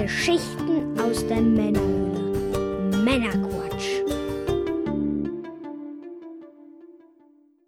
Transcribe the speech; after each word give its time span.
Geschichten 0.00 0.96
aus 1.00 1.26
der 1.26 1.40
Männerhöhle. 1.40 3.02
Männerquatsch. 3.02 3.88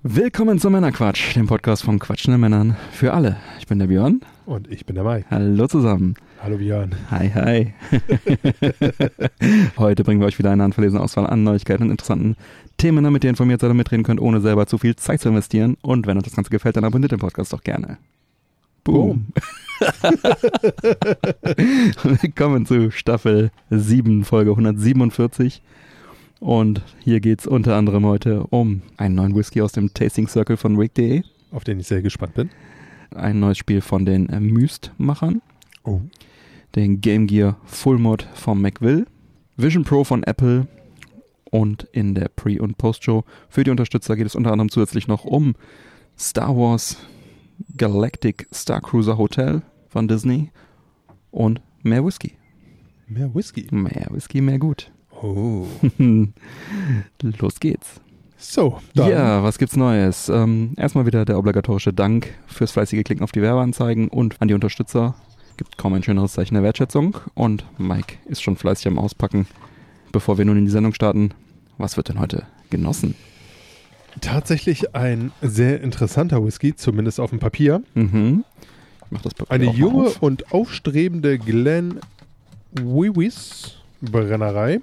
Willkommen 0.05 0.61
zum 0.61 0.75
Männerquatsch, 0.75 1.35
dem 1.35 1.49
Podcast 1.49 1.83
von 1.83 1.99
quatschenden 1.99 2.41
Männern 2.41 2.77
für 2.93 3.15
alle. 3.15 3.39
Ich 3.59 3.67
bin 3.67 3.81
der 3.81 3.89
Björn. 3.89 4.21
Und 4.47 4.71
ich 4.71 4.87
bin 4.87 4.95
der 4.95 5.03
Mike. 5.03 5.27
Hallo 5.29 5.67
zusammen. 5.67 6.15
Hallo 6.41 6.59
Björn. 6.59 6.95
Hi, 7.11 7.31
hi. 7.35 7.75
Heute 9.77 10.05
bringen 10.05 10.21
wir 10.21 10.29
euch 10.29 10.39
wieder 10.39 10.53
eine 10.53 10.63
handverlesene 10.63 11.03
Auswahl 11.03 11.27
an 11.27 11.43
Neuigkeiten 11.43 11.83
und 11.83 11.91
interessanten 11.91 12.37
Themen, 12.77 13.03
damit 13.03 13.25
ihr 13.25 13.31
informiert 13.31 13.61
seid 13.61 13.71
und 13.73 13.77
mitreden 13.77 14.05
könnt, 14.05 14.21
ohne 14.21 14.41
selber 14.41 14.69
zu 14.69 14.79
viel 14.79 14.95
Zeit 14.95 15.21
zu 15.21 15.31
investieren. 15.31 15.77
Und 15.83 16.07
wenn 16.07 16.17
euch 16.17 16.23
das 16.23 16.37
Ganze 16.37 16.51
gefällt, 16.51 16.77
dann 16.77 16.85
abonniert 16.85 17.11
den 17.11 17.19
Podcast 17.19 17.53
doch 17.53 17.65
gerne. 17.65 17.99
Boom. 18.85 19.27
Willkommen 22.03 22.67
zu 22.67 22.91
Staffel 22.91 23.51
7, 23.71 24.25
Folge 24.25 24.51
147. 24.51 25.63
Und 26.41 26.83
hier 27.01 27.21
geht 27.21 27.41
es 27.41 27.47
unter 27.47 27.77
anderem 27.77 28.07
heute 28.07 28.45
um 28.45 28.81
einen 28.97 29.15
neuen 29.17 29.37
Whisky 29.37 29.61
aus 29.61 29.73
dem 29.73 29.93
Tasting 29.93 30.27
Circle 30.29 30.57
von 30.57 30.77
Rick.de, 30.77 31.23
Auf 31.51 31.65
den 31.65 31.79
ich 31.81 31.87
sehr 31.89 32.01
gespannt 32.03 32.35
bin. 32.35 32.49
ein 33.15 33.39
neues 33.41 33.59
Spiel 33.59 33.81
von 33.83 34.05
den 34.07 34.29
äh, 34.31 34.41
Myst-Machern, 34.41 35.43
Oh. 35.85 36.01
den 36.75 37.01
Game 37.01 37.27
Gear 37.27 37.57
Full 37.67 37.99
Mod 37.99 38.27
von 38.35 38.61
McVille, 38.61 39.05
Vision 39.57 39.85
Pro 39.85 40.05
von 40.05 40.23
Apple 40.23 40.67
und 41.51 41.85
in 41.93 42.15
der 42.15 42.29
Pre- 42.29 42.61
und 42.63 42.79
Post-Show 42.79 43.25
für 43.51 43.65
die 43.65 43.71
Unterstützer 43.71 44.17
geht 44.17 44.27
es 44.27 44.35
unter 44.35 44.53
anderem 44.53 44.71
zusätzlich 44.71 45.09
noch 45.09 45.25
um 45.25 45.55
Star 46.19 46.57
Wars 46.57 46.97
Galactic 47.77 48.47
Star 48.53 48.81
Cruiser 48.81 49.19
Hotel 49.19 49.63
von 49.89 50.09
Disney 50.09 50.51
und 51.31 51.61
mehr 51.83 52.05
Whisky. 52.05 52.33
Mehr 53.07 53.35
Whisky. 53.35 53.67
Mehr 53.71 54.07
Whisky, 54.11 54.41
mehr 54.41 54.59
gut. 54.59 54.91
Oh. 55.23 55.67
Los 57.23 57.61
geht's. 57.61 58.01
So, 58.39 58.79
dann. 58.95 59.11
Ja, 59.11 59.43
was 59.43 59.59
gibt's 59.59 59.77
Neues? 59.77 60.29
Ähm, 60.31 60.73
erstmal 60.77 61.05
wieder 61.07 61.25
der 61.25 61.39
obligatorische 61.39 61.93
Dank 61.93 62.33
fürs 62.47 62.73
fleißige 62.73 63.05
Klicken 63.05 63.23
auf 63.23 63.33
die 63.33 63.43
Werbeanzeigen 63.43 64.09
und 64.09 64.41
an 64.41 64.49
die 64.49 64.55
Unterstützer. 64.55 65.15
Gibt 65.59 65.77
kaum 65.77 65.93
ein 65.93 66.03
schöneres 66.03 66.33
Zeichen 66.33 66.55
der 66.55 66.63
Wertschätzung. 66.63 67.19
Und 67.35 67.67
Mike 67.79 68.17
ist 68.25 68.43
schon 68.43 68.57
fleißig 68.57 68.87
am 68.87 68.99
Auspacken. 68.99 69.47
Bevor 70.11 70.39
wir 70.39 70.47
nun 70.47 70.57
in 70.57 70.65
die 70.65 70.71
Sendung 70.71 70.95
starten, 70.95 71.35
was 71.77 71.99
wird 71.99 72.09
denn 72.09 72.19
heute 72.19 72.47
genossen? 72.71 73.15
Tatsächlich 74.21 74.95
ein 74.95 75.33
sehr 75.41 75.81
interessanter 75.81 76.45
Whisky, 76.45 76.75
zumindest 76.75 77.21
auf 77.21 77.31
dem 77.31 77.39
Papier. 77.39 77.83
Mhm. 77.95 78.45
Ich 79.05 79.11
mach 79.11 79.23
das 79.23 79.35
Papier 79.35 79.53
Eine 79.53 79.71
junge 79.73 80.09
auf. 80.09 80.23
und 80.23 80.53
aufstrebende 80.53 81.39
Glen 81.39 82.01
Wiwis 82.73 83.77
Brennerei. 84.01 84.81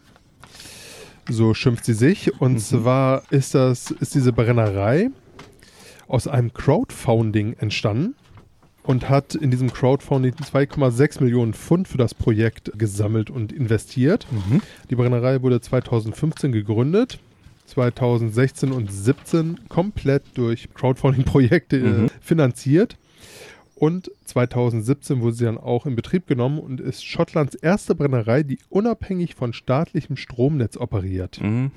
So 1.30 1.54
schimpft 1.54 1.86
sie 1.86 1.94
sich. 1.94 2.40
Und 2.40 2.54
Mhm. 2.54 2.58
zwar 2.60 3.24
ist 3.32 3.54
das, 3.56 3.92
ist 3.92 4.16
diese 4.16 4.32
Brennerei 4.34 5.10
aus 6.08 6.28
einem 6.28 6.54
Crowdfunding 6.54 7.54
entstanden 7.60 8.16
und 8.84 9.10
hat 9.10 9.36
in 9.36 9.52
diesem 9.52 9.74
Crowdfunding 9.74 10.36
2,6 10.36 11.20
Millionen 11.22 11.54
Pfund 11.54 11.88
für 11.90 11.98
das 11.98 12.14
Projekt 12.14 12.72
gesammelt 12.78 13.30
und 13.30 13.52
investiert. 13.52 14.26
Mhm. 14.32 14.62
Die 14.90 14.96
Brennerei 14.96 15.42
wurde 15.42 15.60
2015 15.60 16.54
gegründet. 16.54 17.20
2016 17.68 18.72
und 18.72 18.92
17 18.92 19.68
komplett 19.70 20.24
durch 20.36 20.70
Crowdfunding-Projekte 20.74 21.78
äh, 21.78 21.82
Mhm. 21.82 22.08
finanziert. 22.22 22.98
Und 23.76 24.10
2017 24.26 25.22
wurde 25.22 25.36
sie 25.36 25.46
dann 25.46 25.60
auch 25.60 25.86
in 25.86 25.96
Betrieb 25.96 26.26
genommen 26.26 26.58
und 26.58 26.82
ist 26.82 27.06
Schottlands 27.06 27.54
erste 27.54 27.94
Brennerei, 27.94 28.42
die 28.42 28.58
unabhängig 28.70 29.36
von 29.36 29.54
staatlichem 29.54 30.18
Stromnetz 30.18 30.78
operiert. 30.78 31.40
Mhm. 31.42 31.70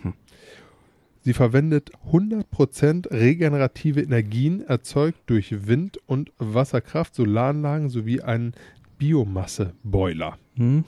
Sie 1.23 1.35
verwendet 1.35 1.91
100% 2.11 3.11
regenerative 3.11 4.01
Energien, 4.01 4.63
erzeugt 4.63 5.19
durch 5.27 5.67
Wind- 5.67 6.01
und 6.07 6.33
Wasserkraft, 6.39 7.15
Solaranlagen 7.15 7.91
sowie 7.91 8.23
einen 8.23 8.55
Biomasseboiler. 8.97 10.39
Mhm. 10.57 10.85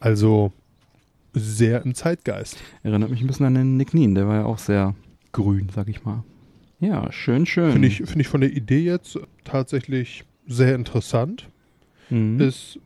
Also 0.00 0.52
sehr 1.34 1.84
im 1.84 1.94
Zeitgeist. 1.94 2.58
Erinnert 2.82 3.10
mich 3.10 3.20
ein 3.20 3.26
bisschen 3.26 3.46
an 3.46 3.54
den 3.54 3.76
Nick 3.76 3.94
Nien, 3.94 4.14
der 4.14 4.26
war 4.26 4.36
ja 4.36 4.44
auch 4.44 4.58
sehr 4.58 4.94
grün, 5.32 5.68
sag 5.74 5.88
ich 5.88 6.04
mal. 6.04 6.24
Ja, 6.80 7.12
schön, 7.12 7.46
schön. 7.46 7.72
Finde 7.72 7.88
ich, 7.88 7.98
finde 7.98 8.20
ich 8.20 8.28
von 8.28 8.40
der 8.40 8.52
Idee 8.52 8.80
jetzt 8.80 9.18
tatsächlich 9.44 10.24
sehr 10.46 10.74
interessant. 10.74 11.48
Mhm. 12.08 12.40
Ist 12.40 12.78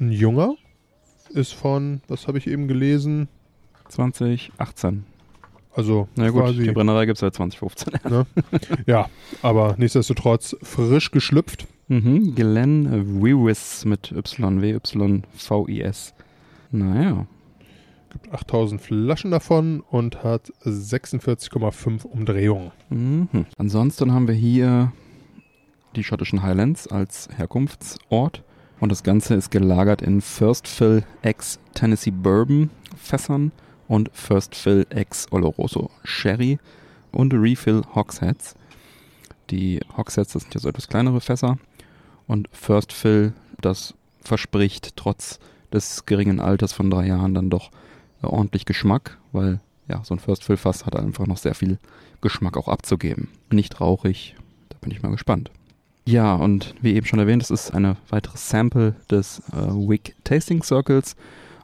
ein 0.00 0.12
junger, 0.12 0.54
ist 1.30 1.52
von, 1.52 2.00
was 2.08 2.28
habe 2.28 2.38
ich 2.38 2.46
eben 2.46 2.68
gelesen? 2.68 3.28
2018. 3.88 5.04
Also 5.74 6.08
Na 6.16 6.30
gut, 6.30 6.42
quasi, 6.42 6.64
die 6.64 6.72
Brennerei 6.72 7.06
gibt's 7.06 7.20
seit 7.20 7.34
2015. 7.34 7.94
ja, 8.86 9.08
aber 9.42 9.74
nichtsdestotrotz 9.78 10.56
frisch 10.62 11.10
geschlüpft. 11.10 11.66
Mhm, 11.88 12.34
Glenn 12.34 13.22
Wiwis 13.22 13.84
mit 13.84 14.12
Y, 14.12 14.60
W-Y-V-I-S. 14.60 16.14
Naja, 16.70 17.26
Gibt 18.10 18.32
8000 18.32 18.80
Flaschen 18.80 19.30
davon 19.30 19.80
und 19.80 20.22
hat 20.24 20.52
46,5 20.64 22.06
Umdrehungen. 22.06 22.72
mhm. 22.88 23.46
Ansonsten 23.56 24.12
haben 24.12 24.28
wir 24.28 24.34
hier 24.34 24.92
die 25.96 26.04
schottischen 26.04 26.42
Highlands 26.42 26.86
als 26.86 27.28
Herkunftsort. 27.36 28.42
Und 28.80 28.92
das 28.92 29.02
Ganze 29.02 29.34
ist 29.34 29.50
gelagert 29.50 30.02
in 30.02 30.20
First 30.20 30.68
Fill 30.68 31.04
X 31.22 31.58
Tennessee 31.74 32.12
Bourbon 32.12 32.70
Fässern 32.96 33.52
und 33.88 34.10
First 34.12 34.54
Fill 34.54 34.86
X 34.94 35.26
Oloroso 35.32 35.90
Sherry 36.04 36.58
und 37.10 37.34
Refill 37.34 37.82
Hogsheads. 37.94 38.54
Die 39.50 39.80
Hogsheads, 39.96 40.34
das 40.34 40.42
sind 40.42 40.54
ja 40.54 40.60
so 40.60 40.68
etwas 40.68 40.88
kleinere 40.88 41.20
Fässer. 41.20 41.58
Und 42.26 42.48
First 42.52 42.92
Fill, 42.92 43.32
das 43.60 43.94
verspricht 44.20 44.96
trotz 44.96 45.40
des 45.72 46.06
geringen 46.06 46.40
Alters 46.40 46.72
von 46.72 46.90
drei 46.90 47.06
Jahren 47.06 47.34
dann 47.34 47.50
doch 47.50 47.70
ordentlich 48.22 48.64
Geschmack, 48.64 49.18
weil 49.32 49.60
ja, 49.88 50.02
so 50.04 50.14
ein 50.14 50.18
First 50.18 50.44
Fill 50.44 50.56
Fass 50.56 50.86
hat 50.86 50.96
einfach 50.96 51.26
noch 51.26 51.38
sehr 51.38 51.54
viel 51.54 51.78
Geschmack 52.20 52.56
auch 52.56 52.68
abzugeben. 52.68 53.28
Nicht 53.50 53.80
rauchig, 53.80 54.34
da 54.68 54.76
bin 54.80 54.90
ich 54.90 55.02
mal 55.02 55.10
gespannt. 55.10 55.50
Ja, 56.04 56.34
und 56.34 56.74
wie 56.80 56.94
eben 56.94 57.06
schon 57.06 57.18
erwähnt, 57.18 57.42
es 57.42 57.50
ist 57.50 57.74
eine 57.74 57.96
weitere 58.08 58.38
Sample 58.38 58.94
des 59.10 59.40
äh, 59.52 59.56
Wick 59.56 60.16
Tasting 60.24 60.62
Circles. 60.62 61.16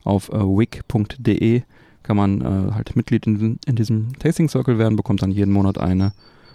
Auf 0.05 0.29
äh, 0.29 0.39
wick.de 0.39 1.63
kann 2.03 2.17
man 2.17 2.41
äh, 2.43 2.73
halt 2.73 2.95
Mitglied 2.95 3.27
in, 3.27 3.59
in 3.65 3.77
diesem 3.77 4.13
Tasting 4.19 4.51
Circle 4.51 4.79
werden, 4.79 4.97
bekommt 4.97 5.23
dann 5.23 5.31
jeden 5.31 5.53
Monat 5.53 5.79
eine, 5.79 6.13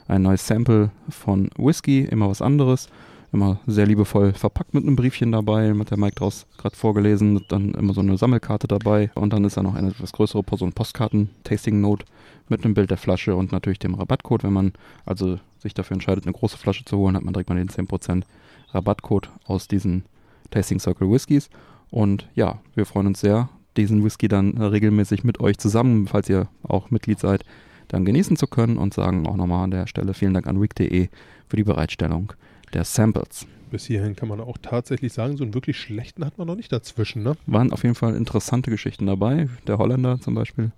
ein 0.08 0.22
neues 0.22 0.46
Sample 0.46 0.92
von 1.09 1.50
Whisky, 1.58 2.02
immer 2.02 2.30
was 2.30 2.44
anderes. 2.44 2.90
Immer 3.31 3.59
sehr 3.67 3.85
liebevoll 3.85 4.34
verpackt 4.34 4.73
mit 4.73 4.84
einem 4.84 4.95
Briefchen 4.95 5.31
dabei, 5.31 5.73
mit 5.73 5.91
der 5.91 6.00
Mike 6.00 6.16
draus 6.16 6.47
gerade 6.57 6.75
vorgelesen, 6.75 7.45
dann 7.47 7.73
immer 7.75 7.94
so 7.94 8.01
eine 8.01 8.17
Sammelkarte 8.17 8.67
dabei 8.67 9.12
und 9.13 9.34
dann 9.34 9.45
ist 9.45 9.56
da 9.56 9.62
noch 9.62 9.75
eine 9.75 9.90
etwas 9.90 10.13
größere 10.13 10.44
so 10.57 10.69
Postkarten-Tasting-Note 10.72 12.06
mit 12.47 12.66
einem 12.66 12.73
Bild 12.73 12.90
der 12.90 12.97
Flasche 12.97 13.35
und 13.35 13.51
natürlich 13.51 13.78
dem 13.78 13.94
Rabattcode. 13.94 14.44
Wenn 14.44 14.53
man 14.53 14.73
also 15.06 15.38
sich 15.59 15.75
dafür 15.75 15.94
entscheidet, 15.94 16.25
eine 16.25 16.34
große 16.34 16.57
Flasche 16.57 16.85
zu 16.85 16.97
holen, 16.97 17.16
hat 17.16 17.23
man 17.23 17.34
direkt 17.34 17.50
mal 17.50 17.56
den 17.56 17.69
10% 17.69 18.23
Rabattcode 18.72 19.29
aus 19.46 19.67
diesen 19.67 20.06
Tasting 20.50 20.79
Circle 20.79 21.11
Whiskys. 21.11 21.51
Und 21.91 22.28
ja, 22.34 22.59
wir 22.73 22.88
freuen 22.88 23.07
uns 23.07 23.19
sehr, 23.19 23.50
diesen 23.78 24.03
Whisky 24.03 24.28
dann 24.28 24.57
regelmäßig 24.57 25.23
mit 25.23 25.40
euch 25.40 25.57
zusammen, 25.57 26.07
falls 26.07 26.29
ihr 26.29 26.47
auch 26.63 26.90
Mitglied 26.91 27.19
seid, 27.19 27.46
dann 27.88 28.06
genießen 28.06 28.38
zu 28.38 28.47
können 28.47 28.78
und 28.78 28.94
sagen 28.94 29.28
auch 29.28 29.35
nochmal 29.35 29.63
an 29.63 29.72
der 29.72 29.88
Stelle 29.88 30.13
vielen 30.13 30.34
Dank 30.34 30.47
an 30.47 30.61
Wick.de 30.61 31.09
für 31.47 31.56
die 31.56 31.63
Bereitstellung 31.63 32.34
der 32.74 32.84
Samples. 32.84 33.47
Bis 33.72 33.85
hierhin 33.85 34.16
kann 34.16 34.30
man 34.30 34.40
auch 34.40 34.57
tatsächlich 34.62 35.13
sagen, 35.13 35.38
so 35.38 35.44
einen 35.44 35.53
wirklich 35.53 35.78
schlechten 35.79 36.26
hat 36.26 36.38
man 36.38 36.47
noch 36.47 36.55
nicht 36.55 36.72
dazwischen, 36.72 37.23
ne? 37.23 37.35
Waren 37.46 37.72
auf 37.72 37.84
jeden 37.84 37.96
Fall 37.96 38.16
interessante 38.16 38.72
Geschichten 38.72 39.05
dabei. 39.05 39.47
Der 39.67 39.78
Holländer 39.78 40.20
zum 40.20 40.34
Beispiel, 40.34 40.72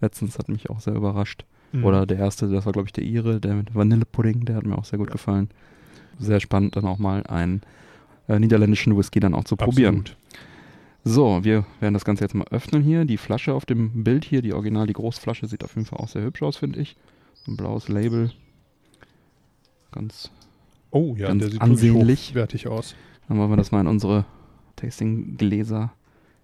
letztens 0.00 0.38
hat 0.38 0.48
mich 0.48 0.70
auch 0.70 0.80
sehr 0.80 0.94
überrascht. 0.94 1.44
Mhm. 1.72 1.84
Oder 1.84 2.06
der 2.06 2.18
erste, 2.18 2.48
das 2.48 2.64
war 2.64 2.72
glaube 2.72 2.86
ich 2.86 2.92
der 2.92 3.04
Ire, 3.04 3.40
der 3.40 3.54
mit 3.54 3.74
Vanillepudding, 3.74 4.44
der 4.44 4.56
hat 4.56 4.64
mir 4.64 4.78
auch 4.78 4.84
sehr 4.84 4.98
gut 4.98 5.10
gefallen. 5.10 5.50
Sehr 6.18 6.40
spannend 6.40 6.76
dann 6.76 6.84
auch 6.84 6.98
mal 6.98 7.24
einen 7.24 7.62
äh, 8.28 8.38
niederländischen 8.38 8.96
Whisky 8.96 9.20
dann 9.20 9.34
auch 9.34 9.44
zu 9.44 9.56
probieren. 9.56 9.98
Absolut. 9.98 10.16
So, 11.08 11.44
wir 11.44 11.64
werden 11.78 11.94
das 11.94 12.04
Ganze 12.04 12.24
jetzt 12.24 12.34
mal 12.34 12.48
öffnen 12.50 12.82
hier. 12.82 13.04
Die 13.04 13.16
Flasche 13.16 13.54
auf 13.54 13.64
dem 13.64 14.02
Bild 14.02 14.24
hier, 14.24 14.42
die 14.42 14.52
Original, 14.52 14.88
die 14.88 14.92
Großflasche, 14.92 15.46
sieht 15.46 15.62
auf 15.62 15.76
jeden 15.76 15.86
Fall 15.86 16.00
auch 16.00 16.08
sehr 16.08 16.22
hübsch 16.22 16.42
aus, 16.42 16.56
finde 16.56 16.80
ich. 16.80 16.96
So 17.44 17.52
ein 17.52 17.56
blaues 17.56 17.88
Label. 17.88 18.32
Ganz. 19.92 20.32
Oh 20.96 21.14
ja, 21.14 21.26
Ganz 21.28 21.42
der 21.42 21.50
sieht 21.50 21.60
ansehnlich. 21.60 22.30
hochwertig 22.30 22.68
aus. 22.68 22.94
Dann 23.28 23.36
wollen 23.36 23.50
wir 23.50 23.56
das 23.58 23.70
mal 23.70 23.80
in 23.82 23.86
unsere 23.86 24.24
Tasting-Gläser 24.76 25.92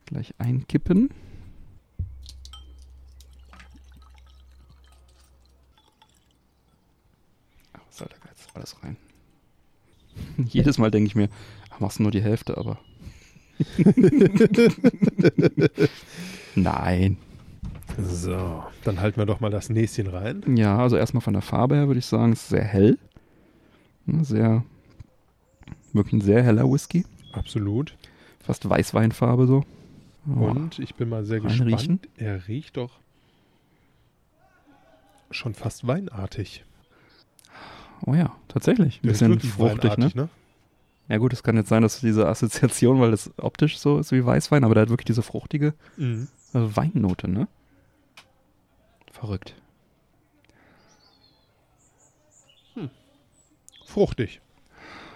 gleich 0.05 0.35
einkippen. 0.37 1.09
Ach, 7.73 7.81
was 7.87 7.97
soll 7.99 8.09
der 8.09 8.19
Geiz? 8.19 8.47
Alles 8.55 8.77
rein. 8.83 8.97
Jedes 10.49 10.79
Mal 10.79 10.91
denke 10.91 11.07
ich 11.07 11.15
mir, 11.15 11.29
ach, 11.71 11.81
machst 11.81 11.99
du 11.99 12.03
nur 12.03 12.13
die 12.13 12.23
Hälfte, 12.23 12.57
aber 12.59 12.79
Nein. 16.55 17.17
So, 17.99 18.65
dann 18.85 19.01
halten 19.01 19.19
wir 19.19 19.27
doch 19.27 19.41
mal 19.41 19.51
das 19.51 19.69
Näschen 19.69 20.07
rein. 20.09 20.43
Ja, 20.57 20.79
also 20.79 20.97
erstmal 20.97 21.21
von 21.21 21.35
der 21.35 21.43
Farbe 21.43 21.77
her 21.77 21.87
würde 21.87 21.99
ich 22.01 22.07
sagen, 22.07 22.33
es 22.33 22.43
ist 22.43 22.49
sehr 22.49 22.65
hell. 22.65 22.99
Sehr, 24.07 24.65
wirklich 25.93 26.15
ein 26.15 26.21
sehr 26.21 26.43
heller 26.43 26.71
Whisky. 26.71 27.05
Absolut. 27.33 27.97
Fast 28.41 28.69
Weißweinfarbe 28.69 29.47
so. 29.47 29.65
Oh, 30.29 30.45
Und 30.47 30.79
ich 30.79 30.95
bin 30.95 31.09
mal 31.09 31.25
sehr 31.25 31.41
gespannt. 31.41 32.09
Er 32.17 32.47
riecht 32.49 32.77
doch 32.77 32.99
schon 35.31 35.55
fast 35.55 35.87
weinartig. 35.87 36.65
oh 38.07 38.15
ja, 38.15 38.35
tatsächlich. 38.49 39.01
Ein 39.03 39.09
bisschen 39.09 39.41
fruchtig, 39.41 39.97
ne? 39.97 40.11
ne? 40.15 40.29
Ja 41.09 41.19
gut, 41.19 41.33
es 41.33 41.43
kann 41.43 41.57
jetzt 41.57 41.69
sein, 41.69 41.83
dass 41.83 42.01
diese 42.01 42.29
Assoziation, 42.29 43.01
weil 43.01 43.11
das 43.11 43.31
optisch 43.39 43.79
so 43.79 43.99
ist 43.99 44.13
wie 44.13 44.25
Weißwein, 44.25 44.65
aber 44.65 44.75
der 44.75 44.83
hat 44.83 44.91
wirklich 44.91 45.07
diese 45.07 45.23
fruchtige 45.23 45.75
Mhm. 45.97 46.29
Weinnote, 46.53 47.29
ne? 47.29 47.49
Verrückt. 49.11 49.55
Fruchtig. 53.93 54.41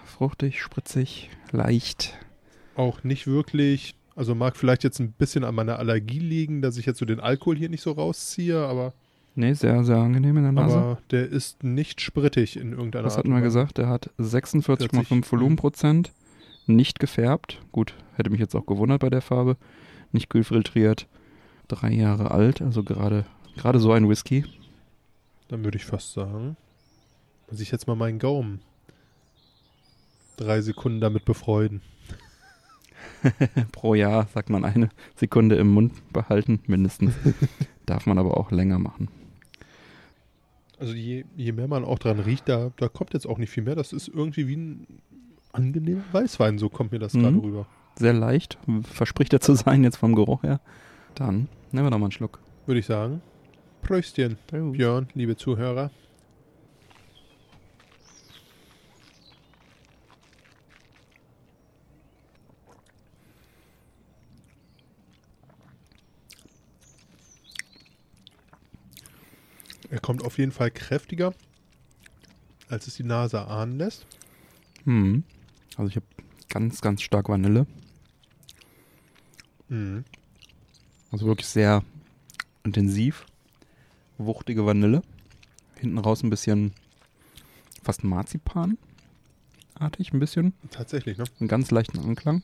Fruchtig, 0.05 0.61
spritzig, 0.61 1.29
leicht. 1.51 2.13
Auch 2.75 3.03
nicht 3.03 3.25
wirklich. 3.27 3.95
Also 4.15 4.35
mag 4.35 4.55
vielleicht 4.55 4.83
jetzt 4.83 4.99
ein 4.99 5.11
bisschen 5.11 5.43
an 5.43 5.55
meiner 5.55 5.79
Allergie 5.79 6.19
liegen, 6.19 6.61
dass 6.61 6.77
ich 6.77 6.85
jetzt 6.85 6.99
so 6.99 7.05
den 7.05 7.19
Alkohol 7.19 7.55
hier 7.57 7.69
nicht 7.69 7.81
so 7.81 7.91
rausziehe, 7.91 8.59
aber, 8.59 8.93
Nee, 9.35 9.53
sehr, 9.53 9.83
sehr 9.83 9.97
angenehm 9.97 10.37
in 10.37 10.43
der 10.43 10.51
Nase. 10.51 10.75
aber 10.77 10.97
der 11.11 11.27
ist 11.27 11.63
nicht 11.63 12.01
sprittig 12.01 12.57
in 12.57 12.71
irgendeiner 12.71 13.05
Was 13.05 13.13
Art. 13.17 13.25
hatten 13.25 13.33
wir 13.35 13.41
gesagt? 13.41 13.77
Der 13.77 13.87
hat 13.87 14.09
46,5 14.17 14.63
40, 14.63 15.31
Volumenprozent, 15.31 16.11
nicht 16.65 16.99
gefärbt. 16.99 17.59
Gut, 17.71 17.93
hätte 18.15 18.31
mich 18.31 18.39
jetzt 18.39 18.55
auch 18.55 18.65
gewundert 18.65 19.01
bei 19.01 19.09
der 19.11 19.21
Farbe. 19.21 19.55
Nicht 20.11 20.29
kühlfiltriert, 20.29 21.07
drei 21.67 21.91
Jahre 21.91 22.31
alt, 22.31 22.61
also 22.63 22.81
gerade 22.83 23.25
gerade 23.55 23.79
so 23.79 23.91
ein 23.91 24.07
Whisky. 24.09 24.43
Dann 25.49 25.63
würde 25.63 25.77
ich 25.77 25.85
fast 25.85 26.13
sagen, 26.13 26.57
muss 27.49 27.59
ich 27.59 27.71
jetzt 27.71 27.87
mal 27.87 27.95
meinen 27.95 28.19
Gaumen 28.19 28.61
drei 30.37 30.61
Sekunden 30.61 31.01
damit 31.01 31.25
befreuden. 31.25 31.81
Pro 33.71 33.95
Jahr 33.95 34.27
sagt 34.33 34.49
man 34.49 34.63
eine 34.65 34.89
Sekunde 35.15 35.55
im 35.55 35.69
Mund 35.69 35.93
behalten, 36.13 36.59
mindestens. 36.67 37.15
Darf 37.85 38.05
man 38.05 38.17
aber 38.19 38.37
auch 38.37 38.51
länger 38.51 38.77
machen. 38.79 39.07
Also 40.79 40.93
je, 40.93 41.25
je 41.35 41.51
mehr 41.53 41.67
man 41.67 41.83
auch 41.83 41.97
dran 41.97 42.19
riecht, 42.19 42.47
da, 42.47 42.71
da 42.77 42.87
kommt 42.87 43.13
jetzt 43.13 43.25
auch 43.27 43.39
nicht 43.39 43.49
viel 43.49 43.63
mehr. 43.63 43.75
Das 43.75 43.93
ist 43.93 44.07
irgendwie 44.07 44.47
wie 44.47 44.57
ein 44.57 44.87
angenehmer 45.53 46.03
Weißwein, 46.11 46.59
so 46.59 46.69
kommt 46.69 46.91
mir 46.91 46.99
das 46.99 47.13
Mhm. 47.15 47.21
gerade 47.23 47.37
rüber. 47.41 47.67
Sehr 47.95 48.13
leicht, 48.13 48.59
verspricht 48.83 49.33
er 49.33 49.41
zu 49.41 49.55
sein 49.55 49.83
jetzt 49.83 49.97
vom 49.97 50.13
Geruch 50.13 50.43
her. 50.43 50.59
Dann 51.15 51.47
nehmen 51.71 51.87
wir 51.87 51.89
doch 51.89 51.97
mal 51.97 52.05
einen 52.05 52.11
Schluck. 52.11 52.39
Würde 52.67 52.79
ich 52.79 52.85
sagen. 52.85 53.21
Pröstchen, 53.81 54.37
Björn, 54.51 55.07
liebe 55.15 55.35
Zuhörer. 55.35 55.89
Er 69.89 69.99
kommt 69.99 70.23
auf 70.23 70.37
jeden 70.37 70.51
Fall 70.51 70.71
kräftiger, 70.71 71.33
als 72.69 72.87
es 72.87 72.95
die 72.95 73.03
Nase 73.03 73.47
ahnen 73.47 73.77
lässt. 73.77 74.05
Hm. 74.83 75.23
Also 75.77 75.89
ich 75.89 75.95
habe 75.95 76.05
ganz, 76.49 76.81
ganz 76.81 77.01
stark 77.01 77.29
Vanille. 77.29 77.65
Mhm. 79.69 80.03
Also 81.11 81.25
wirklich 81.25 81.47
sehr 81.47 81.83
intensiv. 82.63 83.25
Wuchtige 84.17 84.65
Vanille. 84.65 85.01
Hinten 85.75 85.99
raus 85.99 86.23
ein 86.23 86.29
bisschen 86.29 86.73
fast 87.83 88.03
Marzipan-artig, 88.03 90.13
ein 90.13 90.19
bisschen. 90.19 90.53
Tatsächlich, 90.71 91.17
ne? 91.17 91.25
Einen 91.39 91.47
ganz 91.47 91.71
leichten 91.71 91.99
Anklang. 91.99 92.41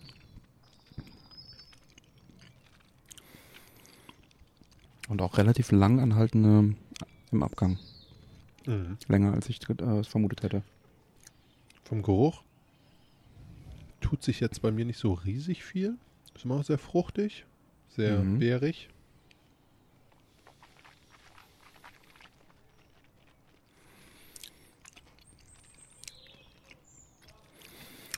Und 5.09 5.21
auch 5.21 5.37
relativ 5.37 5.71
lang 5.71 5.99
anhaltende 5.99 6.75
im 7.33 7.43
Abgang. 7.43 7.77
Mhm. 8.65 8.97
Länger 9.07 9.33
als 9.33 9.49
ich 9.49 9.59
äh, 9.69 9.99
es 9.99 10.07
vermutet 10.07 10.43
hätte. 10.43 10.63
Vom 11.83 12.01
Geruch 12.01 12.43
tut 13.99 14.23
sich 14.23 14.39
jetzt 14.39 14.61
bei 14.61 14.71
mir 14.71 14.85
nicht 14.85 14.99
so 14.99 15.13
riesig 15.13 15.63
viel. 15.63 15.97
Ist 16.35 16.45
immer 16.45 16.57
noch 16.57 16.63
sehr 16.63 16.77
fruchtig, 16.77 17.45
sehr 17.89 18.19
Mhm. 18.19 18.39
beerig. 18.39 18.89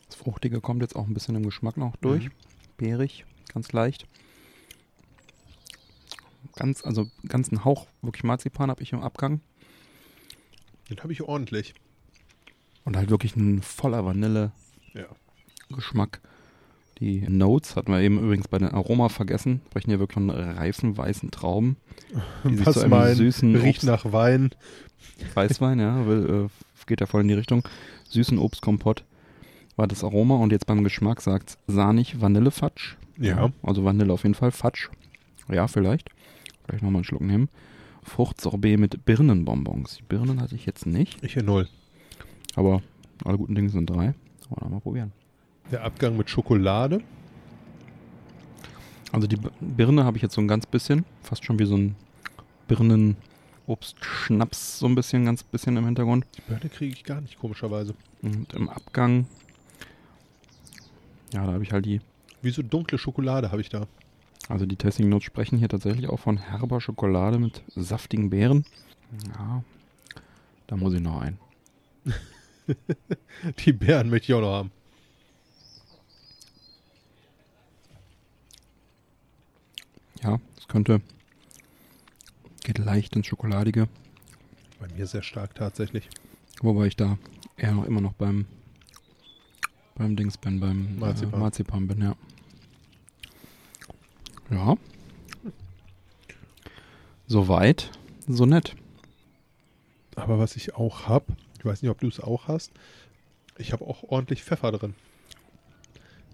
Das 0.07 0.15
Fruchtige 0.15 0.62
kommt 0.62 0.81
jetzt 0.81 0.95
auch 0.95 1.07
ein 1.07 1.13
bisschen 1.13 1.35
im 1.35 1.44
Geschmack 1.44 1.77
noch 1.77 1.95
durch. 1.97 2.25
Mhm. 2.25 2.31
Beerig, 2.77 3.25
ganz 3.53 3.71
leicht. 3.71 4.06
Ganz, 6.55 6.85
also 6.85 7.07
ganz 7.27 7.49
einen 7.49 7.65
Hauch 7.65 7.87
wirklich 8.01 8.23
Marzipan 8.23 8.69
habe 8.69 8.81
ich 8.81 8.93
im 8.93 9.01
Abgang. 9.01 9.41
Den 10.89 10.99
habe 10.99 11.11
ich 11.13 11.23
ordentlich. 11.23 11.73
Und 12.83 12.95
halt 12.95 13.09
wirklich 13.09 13.35
ein 13.35 13.61
voller 13.61 14.05
Vanille-Geschmack. 14.05 16.21
Ja. 16.23 16.29
Die 16.99 17.21
Notes 17.27 17.75
hatten 17.75 17.91
wir 17.91 17.99
eben 17.99 18.19
übrigens 18.19 18.47
bei 18.47 18.57
den 18.57 18.69
Aroma 18.69 19.09
vergessen. 19.09 19.59
Sprechen 19.67 19.89
hier 19.89 19.99
wirklich 19.99 20.13
von 20.13 20.29
reifen 20.29 20.95
weißen 20.95 21.29
Trauben. 21.31 21.75
Die 22.45 22.55
sich 22.55 22.65
Was 22.65 22.77
einem 22.77 22.91
mein 22.91 23.15
süßen 23.15 23.53
riecht 23.55 23.81
Obst- 23.81 23.87
nach 23.87 24.13
Wein. 24.13 24.51
Weißwein, 25.33 25.79
ja, 25.79 26.05
will, 26.07 26.45
äh, 26.45 26.49
geht 26.85 27.01
ja 27.01 27.07
voll 27.07 27.21
in 27.21 27.27
die 27.27 27.33
Richtung. 27.33 27.67
Süßen 28.09 28.37
Obstkompott 28.37 29.03
war 29.75 29.87
das 29.87 30.03
Aroma 30.05 30.35
und 30.35 30.51
jetzt 30.51 30.67
beim 30.67 30.83
Geschmack 30.85 31.21
sagt 31.21 31.57
sahnig 31.67 32.21
Vanillefatsch. 32.21 32.95
Ja. 33.17 33.51
Also 33.63 33.83
Vanille 33.83 34.13
auf 34.13 34.23
jeden 34.23 34.35
Fall. 34.35 34.51
Fatsch. 34.51 34.89
Ja, 35.49 35.67
vielleicht. 35.67 36.09
Vielleicht 36.65 36.83
nochmal 36.83 37.00
einen 37.00 37.03
Schluck 37.06 37.21
nehmen. 37.21 37.50
Fruchtsorbet 38.03 38.79
mit 38.79 39.06
Birnenbonbons. 39.06 39.97
Die 39.97 40.03
Birnen 40.03 40.41
hatte 40.41 40.56
ich 40.56 40.65
jetzt 40.65 40.85
nicht, 40.85 41.23
Ich 41.23 41.33
hier 41.33 41.44
null. 41.44 41.67
aber 42.56 42.81
alle 43.23 43.38
guten 43.38 43.56
Dinge 43.56 43.69
sind 43.69 43.89
drei. 43.89 44.13
Wollen 44.50 44.62
wir 44.62 44.69
mal 44.69 44.79
probieren. 44.81 45.12
Der 45.71 45.83
Abgang 45.83 46.15
mit 46.17 46.29
Schokolade. 46.29 47.01
Also 49.12 49.27
die 49.27 49.38
Birne 49.60 50.03
habe 50.03 50.17
ich 50.17 50.24
jetzt 50.24 50.36
so 50.36 50.41
ein 50.41 50.48
ganz 50.48 50.65
bisschen, 50.67 51.05
fast 51.24 51.45
schon 51.45 51.57
wie 51.57 51.65
so 51.65 51.77
ein 51.77 51.95
Birnenobstschnaps 52.67 54.79
so 54.79 54.86
ein 54.88 54.95
bisschen, 54.95 55.25
ganz 55.25 55.43
bisschen 55.43 55.77
im 55.77 55.86
Hintergrund. 55.86 56.25
Die 56.38 56.41
Birne 56.41 56.69
kriege 56.69 56.93
ich 56.93 57.03
gar 57.03 57.22
nicht, 57.22 57.39
komischerweise. 57.39 57.95
Und 58.22 58.53
im 58.53 58.69
Abgang, 58.69 59.25
ja, 61.34 61.45
da 61.45 61.53
habe 61.53 61.63
ich 61.63 61.72
halt 61.72 61.86
die, 61.86 62.01
Wie 62.41 62.50
so 62.51 62.62
dunkle 62.62 62.98
Schokolade 62.98 63.51
habe 63.51 63.62
ich 63.62 63.69
da. 63.69 63.88
Also 64.49 64.65
die 64.65 64.75
Tasting 64.75 65.09
Notes 65.09 65.25
sprechen 65.25 65.57
hier 65.57 65.69
tatsächlich 65.69 66.07
auch 66.09 66.19
von 66.19 66.37
herber 66.37 66.79
Schokolade 66.81 67.39
mit 67.39 67.63
saftigen 67.75 68.29
Beeren. 68.29 68.65
Ja, 69.35 69.63
da 70.67 70.75
muss 70.77 70.93
ich 70.93 71.01
noch 71.01 71.21
ein. 71.21 71.37
Die 73.65 73.73
Beeren 73.73 74.09
möchte 74.09 74.31
ich 74.31 74.33
auch 74.33 74.41
noch 74.41 74.53
haben. 74.53 74.71
Ja, 80.23 80.39
es 80.57 80.67
könnte, 80.67 81.01
geht 82.63 82.77
leicht 82.79 83.15
ins 83.15 83.27
Schokoladige, 83.27 83.87
Bei 84.79 84.87
mir 84.95 85.05
sehr 85.05 85.21
stark 85.21 85.53
tatsächlich. 85.55 86.09
wobei 86.61 86.87
ich 86.87 86.95
da 86.95 87.17
eher 87.57 87.73
noch 87.73 87.85
immer 87.85 88.01
noch 88.01 88.13
beim, 88.13 88.45
beim 89.95 90.15
Dings 90.15 90.37
bin, 90.37 90.59
beim 90.59 90.97
Marzipan. 90.97 91.33
Äh, 91.33 91.43
Marzipan 91.43 91.87
bin, 91.87 92.01
ja. 92.01 92.15
Ja. 94.49 94.75
Soweit, 97.27 97.91
so 98.27 98.45
nett. 98.45 98.75
Aber 100.15 100.39
was 100.39 100.55
ich 100.55 100.75
auch 100.75 101.07
habe, 101.07 101.25
ich 101.57 101.65
weiß 101.65 101.81
nicht, 101.81 101.91
ob 101.91 101.99
du 101.99 102.07
es 102.07 102.19
auch 102.19 102.47
hast, 102.47 102.71
ich 103.57 103.73
habe 103.73 103.85
auch 103.85 104.03
ordentlich 104.03 104.43
Pfeffer 104.43 104.71
drin. 104.71 104.93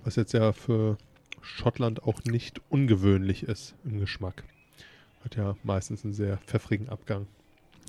Was 0.03 0.15
jetzt 0.15 0.33
ja 0.33 0.51
für 0.51 0.97
Schottland 1.41 2.03
auch 2.03 2.23
nicht 2.23 2.61
ungewöhnlich 2.69 3.43
ist 3.43 3.75
im 3.83 3.99
Geschmack. 3.99 4.43
Hat 5.23 5.35
ja 5.35 5.55
meistens 5.63 6.03
einen 6.03 6.13
sehr 6.13 6.37
pfeffrigen 6.37 6.89
Abgang. 6.89 7.27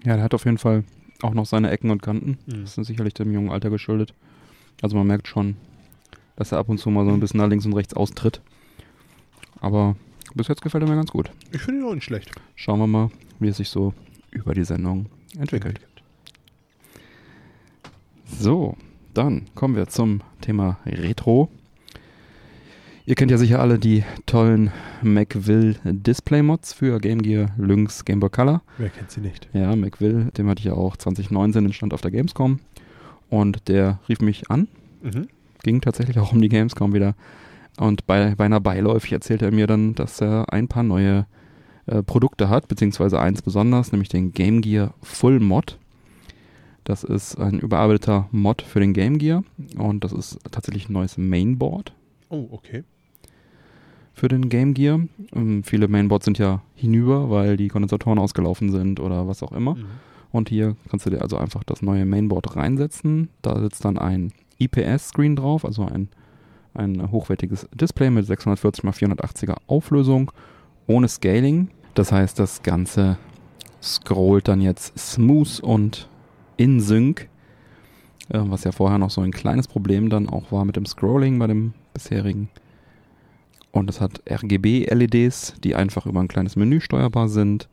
Ja, 0.04 0.14
der 0.14 0.24
hat 0.24 0.34
auf 0.34 0.44
jeden 0.44 0.58
Fall 0.58 0.84
auch 1.22 1.34
noch 1.34 1.46
seine 1.46 1.70
Ecken 1.70 1.90
und 1.90 2.02
Kanten. 2.02 2.38
Mhm. 2.46 2.62
Das 2.62 2.76
ist 2.76 2.86
sicherlich 2.86 3.14
dem 3.14 3.32
jungen 3.32 3.50
Alter 3.50 3.70
geschuldet. 3.70 4.14
Also 4.80 4.96
man 4.96 5.06
merkt 5.06 5.28
schon, 5.28 5.56
dass 6.36 6.52
er 6.52 6.58
ab 6.58 6.68
und 6.68 6.78
zu 6.78 6.90
mal 6.90 7.04
so 7.04 7.12
ein 7.12 7.20
bisschen 7.20 7.38
nach 7.38 7.48
links 7.48 7.66
und 7.66 7.74
rechts 7.74 7.94
austritt. 7.94 8.40
Aber 9.60 9.96
bis 10.34 10.48
jetzt 10.48 10.62
gefällt 10.62 10.84
er 10.84 10.88
mir 10.90 10.96
ganz 10.96 11.10
gut. 11.10 11.30
Ich 11.52 11.60
finde 11.60 11.80
ihn 11.80 11.86
auch 11.86 11.94
nicht 11.94 12.04
schlecht. 12.04 12.30
Schauen 12.54 12.78
wir 12.78 12.86
mal, 12.86 13.10
wie 13.40 13.48
es 13.48 13.56
sich 13.58 13.68
so 13.68 13.92
über 14.30 14.54
die 14.54 14.64
Sendung 14.64 15.06
entwickelt. 15.38 15.80
So, 18.38 18.76
dann 19.14 19.46
kommen 19.54 19.76
wir 19.76 19.86
zum 19.88 20.20
Thema 20.40 20.78
Retro. 20.86 21.48
Ihr 23.04 23.16
kennt 23.16 23.30
ja 23.32 23.36
sicher 23.36 23.58
alle 23.60 23.78
die 23.78 24.04
tollen 24.26 24.70
Macville 25.02 25.74
Display 25.84 26.40
Mods 26.42 26.72
für 26.72 27.00
Game 27.00 27.20
Gear, 27.20 27.50
Lynx, 27.58 28.04
Game 28.04 28.20
Boy 28.20 28.30
Color. 28.30 28.62
Wer 28.78 28.90
kennt 28.90 29.10
sie 29.10 29.20
nicht? 29.20 29.48
Ja, 29.52 29.74
Macville, 29.74 30.26
dem 30.36 30.48
hatte 30.48 30.60
ich 30.60 30.66
ja 30.66 30.74
auch 30.74 30.96
2019 30.96 31.64
den 31.64 31.72
Stand 31.72 31.92
auf 31.94 32.00
der 32.00 32.12
Gamescom. 32.12 32.60
Und 33.28 33.68
der 33.68 33.98
rief 34.08 34.20
mich 34.20 34.50
an, 34.50 34.68
Mhm. 35.02 35.26
ging 35.64 35.80
tatsächlich 35.80 36.18
auch 36.20 36.32
um 36.32 36.40
die 36.40 36.48
Gamescom 36.48 36.94
wieder. 36.94 37.14
Und 37.78 38.06
bei, 38.06 38.34
bei 38.34 38.44
einer 38.44 38.60
beiläufig 38.60 39.12
erzählte 39.12 39.46
er 39.46 39.52
mir 39.52 39.66
dann, 39.66 39.94
dass 39.94 40.20
er 40.20 40.52
ein 40.52 40.68
paar 40.68 40.82
neue 40.82 41.26
äh, 41.86 42.02
Produkte 42.02 42.48
hat, 42.48 42.68
beziehungsweise 42.68 43.20
eins 43.20 43.42
besonders, 43.42 43.92
nämlich 43.92 44.08
den 44.08 44.32
Game 44.32 44.60
Gear 44.60 44.94
Full 45.02 45.40
Mod. 45.40 45.78
Das 46.84 47.04
ist 47.04 47.36
ein 47.36 47.60
überarbeiteter 47.60 48.28
Mod 48.32 48.60
für 48.62 48.80
den 48.80 48.92
Game 48.92 49.18
Gear 49.18 49.44
und 49.78 50.02
das 50.04 50.12
ist 50.12 50.38
tatsächlich 50.50 50.88
ein 50.88 50.92
neues 50.94 51.16
Mainboard 51.16 51.94
Oh, 52.28 52.48
okay. 52.50 52.82
für 54.12 54.26
den 54.28 54.48
Game 54.48 54.74
Gear. 54.74 55.00
Ähm, 55.32 55.62
viele 55.62 55.86
Mainboards 55.86 56.24
sind 56.24 56.38
ja 56.38 56.60
hinüber, 56.74 57.30
weil 57.30 57.56
die 57.56 57.68
Kondensatoren 57.68 58.18
ausgelaufen 58.18 58.70
sind 58.72 58.98
oder 59.00 59.28
was 59.28 59.42
auch 59.44 59.52
immer. 59.52 59.76
Mhm. 59.76 59.84
Und 60.32 60.48
hier 60.48 60.76
kannst 60.90 61.06
du 61.06 61.10
dir 61.10 61.22
also 61.22 61.36
einfach 61.36 61.62
das 61.62 61.82
neue 61.82 62.04
Mainboard 62.04 62.56
reinsetzen. 62.56 63.28
Da 63.42 63.60
sitzt 63.60 63.84
dann 63.84 63.98
ein 63.98 64.32
IPS-Screen 64.58 65.36
drauf, 65.36 65.64
also 65.64 65.84
ein, 65.84 66.08
ein 66.74 67.10
hochwertiges 67.10 67.68
Display 67.74 68.10
mit 68.10 68.26
640 68.26 68.84
x 68.84 68.98
480er 68.98 69.56
Auflösung, 69.66 70.32
ohne 70.86 71.08
Scaling. 71.08 71.68
Das 71.94 72.12
heißt, 72.12 72.38
das 72.38 72.62
Ganze 72.62 73.18
scrollt 73.82 74.48
dann 74.48 74.60
jetzt 74.60 74.98
smooth 74.98 75.60
und 75.60 76.08
in 76.56 76.80
Sync, 76.80 77.28
äh, 78.28 78.40
was 78.42 78.64
ja 78.64 78.72
vorher 78.72 78.98
noch 78.98 79.10
so 79.10 79.20
ein 79.20 79.32
kleines 79.32 79.68
Problem 79.68 80.08
dann 80.08 80.28
auch 80.28 80.52
war 80.52 80.64
mit 80.64 80.76
dem 80.76 80.86
Scrolling 80.86 81.38
bei 81.38 81.46
dem 81.46 81.74
bisherigen. 81.92 82.48
Und 83.72 83.88
es 83.88 84.00
hat 84.00 84.22
RGB-LEDs, 84.30 85.54
die 85.64 85.74
einfach 85.74 86.06
über 86.06 86.20
ein 86.20 86.28
kleines 86.28 86.56
Menü 86.56 86.80
steuerbar 86.80 87.28
sind 87.28 87.68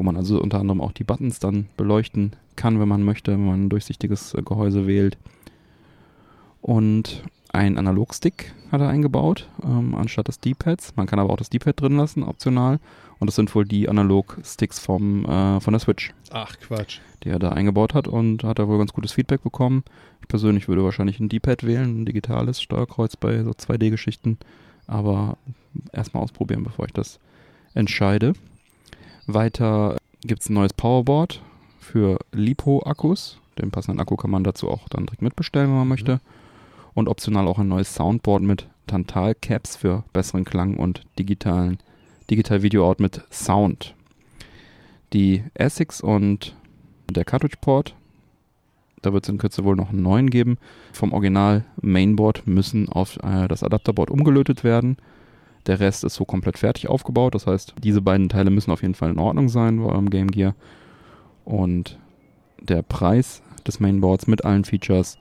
wo 0.00 0.02
man 0.02 0.16
also 0.16 0.40
unter 0.40 0.58
anderem 0.58 0.80
auch 0.80 0.92
die 0.92 1.04
Buttons 1.04 1.40
dann 1.40 1.66
beleuchten 1.76 2.32
kann, 2.56 2.80
wenn 2.80 2.88
man 2.88 3.02
möchte, 3.02 3.32
wenn 3.32 3.44
man 3.44 3.66
ein 3.66 3.68
durchsichtiges 3.68 4.32
äh, 4.32 4.40
Gehäuse 4.40 4.86
wählt. 4.86 5.18
Und 6.62 7.22
ein 7.52 7.78
Analogstick 7.78 8.52
hat 8.70 8.80
er 8.80 8.88
eingebaut, 8.88 9.48
ähm, 9.64 9.94
anstatt 9.94 10.28
des 10.28 10.38
D-Pads. 10.40 10.94
Man 10.96 11.06
kann 11.06 11.18
aber 11.18 11.32
auch 11.32 11.36
das 11.36 11.50
D-Pad 11.50 11.80
drin 11.80 11.96
lassen, 11.96 12.22
optional. 12.22 12.78
Und 13.18 13.26
das 13.26 13.34
sind 13.34 13.54
wohl 13.54 13.64
die 13.64 13.88
Analog-Sticks 13.88 14.78
vom, 14.78 15.24
äh, 15.24 15.60
von 15.60 15.72
der 15.72 15.80
Switch, 15.80 16.14
Ach, 16.30 16.56
Quatsch. 16.58 17.00
die 17.22 17.28
er 17.28 17.38
da 17.38 17.50
eingebaut 17.50 17.92
hat 17.94 18.08
und 18.08 18.44
hat 18.44 18.58
da 18.58 18.68
wohl 18.68 18.78
ganz 18.78 18.92
gutes 18.92 19.12
Feedback 19.12 19.42
bekommen. 19.42 19.84
Ich 20.22 20.28
persönlich 20.28 20.68
würde 20.68 20.84
wahrscheinlich 20.84 21.18
ein 21.20 21.28
D-Pad 21.28 21.64
wählen, 21.66 22.02
ein 22.02 22.06
digitales 22.06 22.62
Steuerkreuz 22.62 23.16
bei 23.16 23.42
so 23.42 23.50
2D-Geschichten. 23.50 24.38
Aber 24.86 25.36
erstmal 25.92 26.22
ausprobieren, 26.22 26.64
bevor 26.64 26.86
ich 26.86 26.92
das 26.92 27.18
entscheide. 27.74 28.34
Weiter 29.26 29.96
gibt 30.22 30.42
es 30.42 30.48
ein 30.48 30.54
neues 30.54 30.72
Powerboard 30.72 31.42
für 31.78 32.18
LiPo-Akkus. 32.32 33.38
Den 33.58 33.70
passenden 33.70 34.00
Akku 34.00 34.16
kann 34.16 34.30
man 34.30 34.44
dazu 34.44 34.68
auch 34.68 34.88
dann 34.88 35.06
direkt 35.06 35.22
mitbestellen, 35.22 35.68
wenn 35.68 35.78
man 35.78 35.88
möchte. 35.88 36.20
Und 36.94 37.08
optional 37.08 37.46
auch 37.46 37.58
ein 37.58 37.68
neues 37.68 37.94
Soundboard 37.94 38.42
mit 38.42 38.68
Tantal-Caps 38.86 39.76
für 39.76 40.04
besseren 40.12 40.44
Klang 40.44 40.76
und 40.76 41.02
digitalen 41.18 41.78
Digital-Video-Out 42.30 43.00
mit 43.00 43.22
Sound. 43.30 43.94
Die 45.12 45.44
ASICs 45.58 46.00
und 46.00 46.54
der 47.10 47.24
Cartridge-Port, 47.24 47.94
da 49.02 49.12
wird 49.12 49.24
es 49.24 49.28
in 49.28 49.38
Kürze 49.38 49.64
wohl 49.64 49.76
noch 49.76 49.90
einen 49.90 50.02
neuen 50.02 50.30
geben, 50.30 50.58
vom 50.92 51.12
Original 51.12 51.64
Mainboard 51.80 52.46
müssen 52.46 52.88
auf 52.88 53.16
äh, 53.22 53.48
das 53.48 53.62
Adapterboard 53.62 54.10
umgelötet 54.10 54.62
werden. 54.62 54.96
Der 55.66 55.80
Rest 55.80 56.04
ist 56.04 56.14
so 56.14 56.24
komplett 56.24 56.58
fertig 56.58 56.88
aufgebaut. 56.88 57.34
Das 57.34 57.46
heißt, 57.46 57.74
diese 57.82 58.00
beiden 58.00 58.28
Teile 58.28 58.50
müssen 58.50 58.70
auf 58.70 58.82
jeden 58.82 58.94
Fall 58.94 59.10
in 59.10 59.18
Ordnung 59.18 59.48
sein 59.48 59.78
bei 59.78 59.90
eurem 59.90 60.10
Game 60.10 60.30
Gear. 60.30 60.54
Und 61.44 61.98
der 62.60 62.82
Preis 62.82 63.42
des 63.66 63.80
Mainboards 63.80 64.26
mit 64.26 64.44
allen 64.44 64.64
Features 64.64 65.18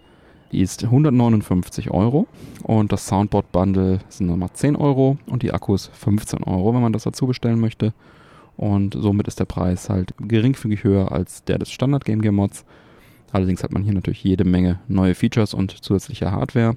ist 0.51 0.83
159 0.83 1.91
Euro. 1.91 2.27
Und 2.63 2.91
das 2.91 3.07
Soundboard 3.07 3.51
Bundle 3.51 3.99
sind 4.09 4.27
nochmal 4.27 4.49
10 4.53 4.75
Euro 4.75 5.17
und 5.27 5.43
die 5.43 5.53
Akkus 5.53 5.89
15 5.93 6.43
Euro, 6.43 6.73
wenn 6.73 6.81
man 6.81 6.93
das 6.93 7.03
dazu 7.03 7.27
bestellen 7.27 7.59
möchte. 7.59 7.93
Und 8.57 8.95
somit 8.99 9.27
ist 9.27 9.39
der 9.39 9.45
Preis 9.45 9.89
halt 9.89 10.13
geringfügig 10.19 10.83
höher 10.83 11.11
als 11.11 11.43
der 11.45 11.59
des 11.59 11.71
Standard 11.71 12.03
Game 12.03 12.21
Gear 12.21 12.33
Mods. 12.33 12.65
Allerdings 13.31 13.63
hat 13.63 13.71
man 13.71 13.83
hier 13.83 13.93
natürlich 13.93 14.23
jede 14.23 14.43
Menge 14.43 14.79
neue 14.87 15.15
Features 15.15 15.53
und 15.53 15.71
zusätzliche 15.83 16.31
Hardware. 16.31 16.75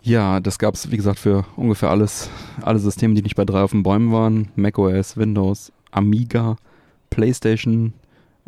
Ja, 0.03 0.41
das 0.41 0.59
gab 0.59 0.75
es, 0.75 0.91
wie 0.91 0.97
gesagt, 0.99 1.19
für 1.19 1.47
ungefähr 1.57 1.89
alles, 1.89 2.29
alle 2.61 2.79
Systeme, 2.79 3.15
die 3.15 3.23
nicht 3.23 3.37
bei 3.37 3.47
drei 3.47 3.63
auf 3.63 3.71
den 3.71 3.83
Bäumen 3.83 4.13
waren. 4.13 4.49
macOS, 4.55 5.17
Windows, 5.17 5.73
Amiga, 5.91 6.57
PlayStation 7.09 7.95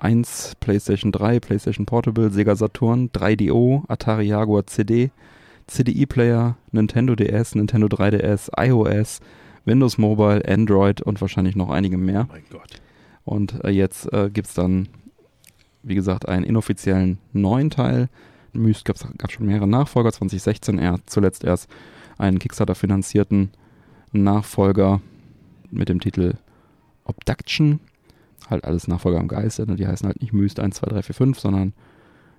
1, 0.02 0.56
PlayStation 0.61 1.12
3, 1.12 1.40
PlayStation 1.40 1.87
Portable, 1.87 2.30
Sega 2.30 2.56
Saturn, 2.56 3.11
3DO, 3.11 3.85
Atari 3.88 4.25
Jaguar 4.25 4.66
CD, 4.66 5.11
CDI-Player, 5.68 6.56
Nintendo 6.73 7.14
DS, 7.14 7.54
Nintendo 7.54 7.87
3DS, 7.87 8.50
iOS, 8.59 9.21
Windows 9.64 9.99
Mobile, 9.99 10.42
Android 10.47 11.00
und 11.02 11.21
wahrscheinlich 11.21 11.54
noch 11.54 11.71
einige 11.71 11.97
mehr. 11.97 12.26
Mein 12.28 12.42
Gott. 12.50 12.80
Und 13.25 13.64
äh, 13.64 13.71
jetzt 13.71 14.12
äh, 14.12 14.28
gibt 14.30 14.49
es 14.49 14.54
dann, 14.54 14.88
wie 15.82 15.94
gesagt, 15.94 16.28
einen 16.28 16.44
inoffiziellen 16.44 17.18
neuen 17.32 17.71
Teil. 17.71 18.09
Myst 18.52 18.85
gab 18.85 18.97
es 18.97 19.32
schon 19.32 19.47
mehrere 19.47 19.68
Nachfolger, 19.68 20.12
2016 20.12 20.78
er 20.78 20.99
zuletzt 21.06 21.44
erst 21.44 21.71
einen 22.18 22.38
Kickstarter-finanzierten 22.38 23.50
Nachfolger 24.12 25.00
mit 25.71 25.88
dem 25.88 26.00
Titel 26.00 26.35
Obduction. 27.04 27.80
Halt 28.50 28.64
alles 28.64 28.88
Nachfolger 28.88 29.20
am 29.20 29.28
Geiste, 29.28 29.66
die 29.66 29.87
heißen 29.87 30.06
halt 30.06 30.20
nicht 30.20 30.32
Myst 30.32 30.61
1, 30.61 30.76
2, 30.76 30.87
3, 30.88 31.02
4, 31.02 31.14
5, 31.14 31.38
sondern 31.38 31.72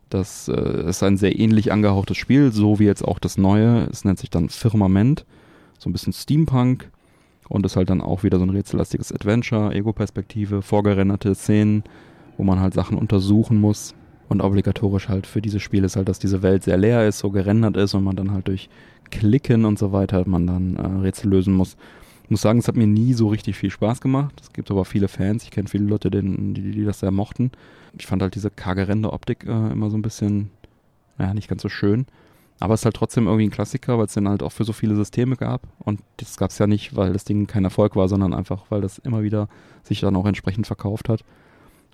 Das 0.09 0.47
äh, 0.47 0.87
ist 0.89 1.01
ein 1.01 1.17
sehr 1.17 1.39
ähnlich 1.39 1.71
angehauchtes 1.71 2.17
Spiel, 2.17 2.51
so 2.51 2.79
wie 2.79 2.85
jetzt 2.85 3.03
auch 3.03 3.19
das 3.19 3.37
neue. 3.37 3.87
Es 3.91 4.05
nennt 4.05 4.19
sich 4.19 4.29
dann 4.29 4.49
Firmament, 4.49 5.25
so 5.79 5.89
ein 5.89 5.93
bisschen 5.93 6.13
Steampunk 6.13 6.91
und 7.49 7.65
ist 7.65 7.75
halt 7.75 7.89
dann 7.89 8.01
auch 8.01 8.23
wieder 8.23 8.37
so 8.37 8.45
ein 8.45 8.51
rätsellastiges 8.51 9.11
Adventure, 9.11 9.73
Ego-Perspektive, 9.73 10.61
vorgerenderte 10.61 11.33
Szenen, 11.35 11.83
wo 12.37 12.43
man 12.43 12.59
halt 12.59 12.73
Sachen 12.73 12.97
untersuchen 12.97 13.59
muss. 13.59 13.95
Und 14.29 14.41
obligatorisch 14.41 15.09
halt 15.09 15.27
für 15.27 15.41
dieses 15.41 15.61
Spiel 15.61 15.83
ist 15.83 15.95
halt, 15.95 16.09
dass 16.09 16.19
diese 16.19 16.41
Welt 16.41 16.63
sehr 16.63 16.77
leer 16.77 17.07
ist, 17.07 17.19
so 17.19 17.29
gerendert 17.29 17.77
ist 17.77 17.93
und 17.93 18.03
man 18.03 18.15
dann 18.15 18.31
halt 18.31 18.47
durch 18.47 18.69
Klicken 19.11 19.65
und 19.65 19.77
so 19.77 19.91
weiter 19.91 20.23
man 20.27 20.47
dann 20.47 20.75
äh, 20.75 21.01
Rätsel 21.01 21.29
lösen 21.29 21.53
muss. 21.53 21.77
Ich 22.23 22.29
muss 22.29 22.41
sagen, 22.41 22.59
es 22.59 22.67
hat 22.67 22.75
mir 22.75 22.87
nie 22.87 23.13
so 23.13 23.27
richtig 23.27 23.57
viel 23.57 23.69
Spaß 23.69 24.01
gemacht. 24.01 24.33
Es 24.41 24.53
gibt 24.53 24.71
aber 24.71 24.85
viele 24.85 25.07
Fans. 25.07 25.43
Ich 25.43 25.51
kenne 25.51 25.67
viele 25.67 25.85
Leute, 25.85 26.09
die, 26.09 26.21
die, 26.53 26.85
das 26.85 26.99
sehr 26.99 27.11
mochten. 27.11 27.51
Ich 27.97 28.05
fand 28.05 28.21
halt 28.21 28.35
diese 28.35 28.49
karge 28.49 28.87
Render-Optik 28.87 29.43
äh, 29.45 29.71
immer 29.71 29.89
so 29.89 29.97
ein 29.97 30.01
bisschen, 30.01 30.49
naja, 31.17 31.33
nicht 31.33 31.49
ganz 31.49 31.61
so 31.61 31.69
schön. 31.69 32.05
Aber 32.59 32.75
es 32.75 32.81
ist 32.81 32.85
halt 32.85 32.95
trotzdem 32.95 33.25
irgendwie 33.25 33.47
ein 33.47 33.51
Klassiker, 33.51 33.97
weil 33.97 34.05
es 34.05 34.13
den 34.13 34.29
halt 34.29 34.41
auch 34.41 34.51
für 34.51 34.63
so 34.63 34.71
viele 34.71 34.95
Systeme 34.95 35.35
gab. 35.35 35.67
Und 35.79 35.99
das 36.17 36.37
gab 36.37 36.51
es 36.51 36.57
ja 36.59 36.67
nicht, 36.67 36.95
weil 36.95 37.11
das 37.11 37.25
Ding 37.25 37.45
kein 37.45 37.65
Erfolg 37.65 37.95
war, 37.95 38.07
sondern 38.07 38.33
einfach, 38.33 38.65
weil 38.69 38.81
das 38.81 38.99
immer 38.99 39.21
wieder 39.21 39.49
sich 39.83 39.99
dann 39.99 40.15
auch 40.15 40.25
entsprechend 40.25 40.65
verkauft 40.65 41.09
hat. 41.09 41.25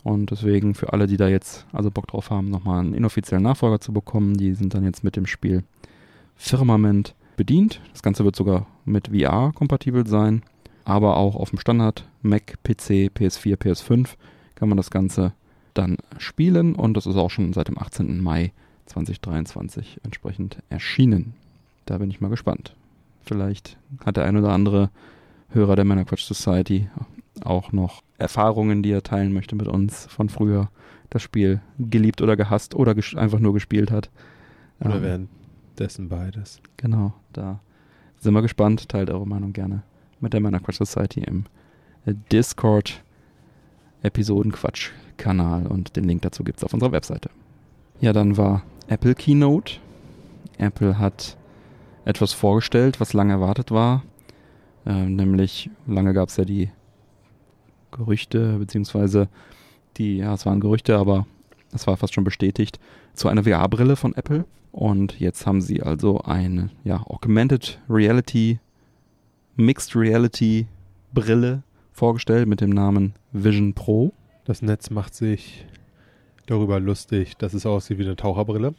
Und 0.03 0.31
deswegen 0.31 0.75
für 0.75 0.93
alle, 0.93 1.07
die 1.07 1.17
da 1.17 1.27
jetzt 1.27 1.65
also 1.73 1.91
Bock 1.91 2.07
drauf 2.07 2.29
haben, 2.29 2.49
nochmal 2.49 2.79
einen 2.79 2.93
inoffiziellen 2.93 3.43
Nachfolger 3.43 3.79
zu 3.79 3.91
bekommen, 3.91 4.37
die 4.37 4.53
sind 4.53 4.73
dann 4.73 4.83
jetzt 4.83 5.03
mit 5.03 5.15
dem 5.15 5.25
Spiel 5.25 5.63
Firmament 6.35 7.15
bedient. 7.39 7.79
Das 7.93 8.03
Ganze 8.03 8.25
wird 8.25 8.35
sogar 8.35 8.67
mit 8.83 9.07
VR 9.07 9.53
kompatibel 9.55 10.05
sein, 10.05 10.43
aber 10.83 11.15
auch 11.15 11.37
auf 11.37 11.51
dem 11.51 11.59
Standard 11.59 12.05
Mac, 12.21 12.61
PC, 12.63 13.09
PS4, 13.15 13.55
PS5 13.55 14.09
kann 14.55 14.67
man 14.67 14.75
das 14.75 14.91
Ganze 14.91 15.31
dann 15.73 15.95
spielen 16.17 16.75
und 16.75 16.95
das 16.95 17.05
ist 17.05 17.15
auch 17.15 17.29
schon 17.29 17.53
seit 17.53 17.69
dem 17.69 17.77
18. 17.77 18.21
Mai 18.21 18.51
2023 18.87 20.01
entsprechend 20.03 20.57
erschienen. 20.67 21.33
Da 21.85 21.99
bin 21.99 22.11
ich 22.11 22.19
mal 22.19 22.27
gespannt. 22.27 22.75
Vielleicht 23.23 23.77
hat 24.05 24.17
der 24.17 24.25
ein 24.25 24.35
oder 24.35 24.51
andere 24.51 24.89
Hörer 25.47 25.77
der 25.77 25.85
Männerquatsch 25.85 26.25
Society 26.25 26.89
auch 27.41 27.71
noch 27.71 28.03
Erfahrungen, 28.17 28.83
die 28.83 28.91
er 28.91 29.01
teilen 29.01 29.31
möchte 29.31 29.55
mit 29.55 29.69
uns 29.69 30.07
von 30.07 30.27
früher, 30.27 30.69
das 31.09 31.21
Spiel 31.21 31.61
geliebt 31.77 32.21
oder 32.21 32.35
gehasst 32.35 32.75
oder 32.75 32.93
einfach 33.15 33.39
nur 33.39 33.53
gespielt 33.53 33.91
hat. 33.91 34.09
Oder 34.81 35.01
ähm, 35.01 35.29
währenddessen 35.79 36.09
beides. 36.09 36.61
Genau, 36.75 37.13
da 37.31 37.61
sind 38.17 38.33
wir 38.33 38.41
gespannt. 38.41 38.89
Teilt 38.89 39.09
eure 39.09 39.25
Meinung 39.25 39.53
gerne 39.53 39.83
mit 40.19 40.33
der 40.33 40.41
Männerquatsch 40.41 40.77
Society 40.77 41.21
im 41.21 41.45
Discord 42.05 43.01
Episodenquatsch-Kanal 44.03 45.67
und 45.67 45.95
den 45.95 46.03
Link 46.03 46.21
dazu 46.23 46.43
gibt 46.43 46.57
es 46.57 46.63
auf 46.65 46.73
unserer 46.73 46.91
Webseite. 46.91 47.29
Ja, 48.01 48.11
dann 48.11 48.35
war 48.35 48.63
Apple 48.87 49.15
Keynote. 49.15 49.75
Apple 50.57 50.99
hat 50.99 51.37
etwas 52.03 52.33
vorgestellt, 52.33 52.99
was 52.99 53.13
lange 53.13 53.33
erwartet 53.33 53.71
war. 53.71 54.03
Äh, 54.85 55.05
nämlich, 55.05 55.69
lange 55.87 56.13
gab 56.13 56.27
es 56.27 56.37
ja 56.37 56.43
die 56.43 56.69
Gerüchte, 57.91 58.57
beziehungsweise 58.57 59.29
die, 59.95 60.17
ja, 60.17 60.33
es 60.33 60.45
waren 60.45 60.59
Gerüchte, 60.59 60.97
aber 60.97 61.25
es 61.71 61.87
war 61.87 61.95
fast 61.95 62.13
schon 62.13 62.23
bestätigt, 62.25 62.79
zu 63.13 63.29
einer 63.29 63.43
VR-Brille 63.43 63.95
von 63.95 64.13
Apple. 64.15 64.45
Und 64.71 65.19
jetzt 65.19 65.45
haben 65.45 65.61
sie 65.61 65.81
also 65.81 66.21
eine 66.21 66.69
ja, 66.83 67.01
Augmented 67.05 67.79
Reality, 67.89 68.59
Mixed 69.55 69.95
Reality 69.95 70.67
Brille 71.13 71.63
vorgestellt 71.91 72.47
mit 72.47 72.61
dem 72.61 72.69
Namen 72.69 73.13
Vision 73.31 73.73
Pro. 73.73 74.13
Das 74.45 74.61
Netz 74.61 74.89
macht 74.89 75.15
sich 75.15 75.65
darüber 76.45 76.79
lustig, 76.79 77.37
dass 77.37 77.53
es 77.53 77.65
aussieht 77.65 77.97
wie 77.97 78.05
eine 78.05 78.15
Taucherbrille. 78.15 78.73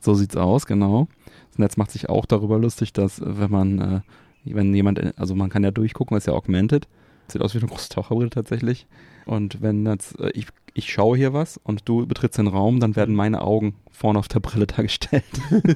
So 0.00 0.14
sieht's 0.14 0.36
aus, 0.36 0.66
genau. 0.66 1.08
Das 1.50 1.58
Netz 1.58 1.76
macht 1.76 1.90
sich 1.90 2.08
auch 2.08 2.26
darüber 2.26 2.58
lustig, 2.58 2.92
dass 2.92 3.20
wenn 3.24 3.50
man, 3.50 3.78
äh, 3.78 4.00
wenn 4.44 4.74
jemand, 4.74 5.18
also 5.18 5.34
man 5.34 5.50
kann 5.50 5.64
ja 5.64 5.70
durchgucken, 5.70 6.16
ist 6.16 6.26
ja 6.26 6.32
augmented. 6.32 6.88
Sieht 7.28 7.42
aus 7.42 7.54
wie 7.54 7.58
eine 7.58 7.68
große 7.68 7.88
Taucherbrille 7.88 8.30
tatsächlich. 8.30 8.86
Und 9.24 9.60
wenn 9.60 9.84
jetzt, 9.86 10.18
äh, 10.20 10.30
ich, 10.30 10.46
ich 10.74 10.90
schaue 10.90 11.16
hier 11.16 11.32
was 11.32 11.58
und 11.58 11.88
du 11.88 12.06
betrittst 12.06 12.38
den 12.38 12.46
Raum, 12.46 12.80
dann 12.80 12.96
werden 12.96 13.14
meine 13.14 13.42
Augen 13.42 13.74
vorne 13.90 14.18
auf 14.18 14.28
der 14.28 14.40
Brille 14.40 14.66
dargestellt. 14.66 15.24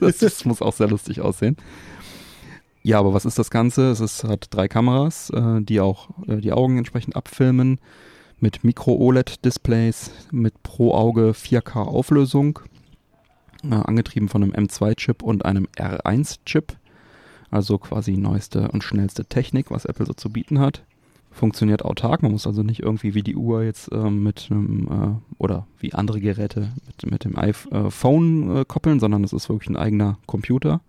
das, 0.01 0.19
das 0.19 0.45
muss 0.45 0.63
auch 0.63 0.73
sehr 0.73 0.89
lustig 0.89 1.21
aussehen. 1.21 1.57
Ja, 2.83 2.99
aber 2.99 3.13
was 3.13 3.27
ist 3.27 3.39
das 3.39 3.51
Ganze? 3.51 3.91
Es 3.91 4.01
ist, 4.01 4.25
hat 4.25 4.47
drei 4.51 4.67
Kameras, 4.67 5.31
äh, 5.31 5.61
die 5.61 5.81
auch 5.81 6.09
äh, 6.27 6.37
die 6.37 6.53
Augen 6.53 6.79
entsprechend 6.79 7.15
abfilmen 7.15 7.79
mit 8.39 8.65
Micro-OLED-Displays 8.65 10.13
mit 10.31 10.63
pro 10.63 10.95
Auge 10.95 11.33
4K-Auflösung, 11.33 12.61
äh, 13.65 13.75
angetrieben 13.75 14.29
von 14.29 14.43
einem 14.43 14.53
M2-Chip 14.53 15.23
und 15.23 15.45
einem 15.45 15.67
R1-Chip. 15.77 16.77
Also 17.51 17.79
quasi 17.79 18.17
neueste 18.17 18.69
und 18.69 18.85
schnellste 18.85 19.27
Technik, 19.27 19.71
was 19.71 19.85
Apple 19.85 20.07
so 20.07 20.15
zu 20.15 20.31
bieten 20.31 20.61
hat. 20.61 20.85
Funktioniert 21.33 21.85
autark, 21.85 22.23
man 22.23 22.33
muss 22.33 22.47
also 22.47 22.63
nicht 22.63 22.81
irgendwie 22.81 23.15
wie 23.15 23.23
die 23.23 23.37
Uhr 23.37 23.63
jetzt 23.63 23.93
äh, 23.93 24.11
mit 24.11 24.49
einem 24.51 24.89
äh, 24.91 25.43
oder 25.43 25.67
wie 25.79 25.95
andere 25.95 26.21
Geräte 26.21 26.73
mit, 26.87 27.11
mit 27.11 27.25
dem 27.25 27.39
iPhone 27.39 28.57
äh, 28.57 28.65
koppeln, 28.67 28.99
sondern 28.99 29.23
es 29.23 29.33
ist 29.33 29.49
wirklich 29.49 29.71
ein 29.71 29.77
eigener 29.77 30.19
Computer 30.27 30.81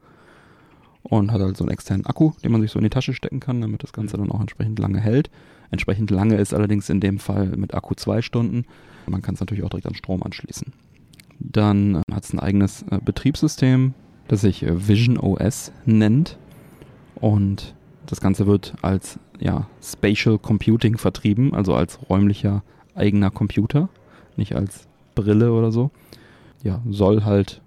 und 1.03 1.31
hat 1.31 1.41
halt 1.41 1.57
so 1.57 1.63
einen 1.63 1.71
externen 1.71 2.05
Akku, 2.05 2.31
den 2.43 2.51
man 2.51 2.61
sich 2.61 2.71
so 2.71 2.79
in 2.79 2.83
die 2.83 2.89
Tasche 2.89 3.13
stecken 3.13 3.39
kann, 3.39 3.61
damit 3.61 3.83
das 3.83 3.93
Ganze 3.93 4.17
dann 4.17 4.31
auch 4.31 4.41
entsprechend 4.41 4.79
lange 4.79 4.99
hält. 4.99 5.29
Entsprechend 5.69 6.11
lange 6.11 6.35
ist 6.35 6.53
allerdings 6.53 6.89
in 6.89 6.99
dem 6.99 7.19
Fall 7.19 7.47
mit 7.55 7.73
Akku 7.73 7.95
zwei 7.95 8.21
Stunden. 8.21 8.65
Man 9.07 9.21
kann 9.21 9.35
es 9.35 9.39
natürlich 9.39 9.63
auch 9.63 9.69
direkt 9.69 9.87
an 9.87 9.95
Strom 9.95 10.21
anschließen. 10.23 10.73
Dann 11.39 11.95
äh, 11.95 12.01
hat 12.11 12.23
es 12.23 12.33
ein 12.33 12.39
eigenes 12.39 12.83
äh, 12.83 12.99
Betriebssystem, 13.03 13.93
das 14.27 14.41
sich 14.41 14.63
äh, 14.63 14.87
Vision 14.87 15.17
OS 15.17 15.71
nennt. 15.85 16.37
Und 17.15 17.75
das 18.05 18.21
Ganze 18.21 18.47
wird 18.47 18.75
als 18.81 19.19
ja, 19.41 19.67
Spatial 19.81 20.37
Computing 20.37 20.97
vertrieben, 20.97 21.53
also 21.53 21.73
als 21.73 21.99
räumlicher 22.09 22.63
eigener 22.95 23.31
Computer, 23.31 23.89
nicht 24.37 24.55
als 24.55 24.87
Brille 25.15 25.51
oder 25.51 25.71
so. 25.71 25.89
Ja, 26.63 26.81
soll 26.87 27.23
halt 27.23 27.61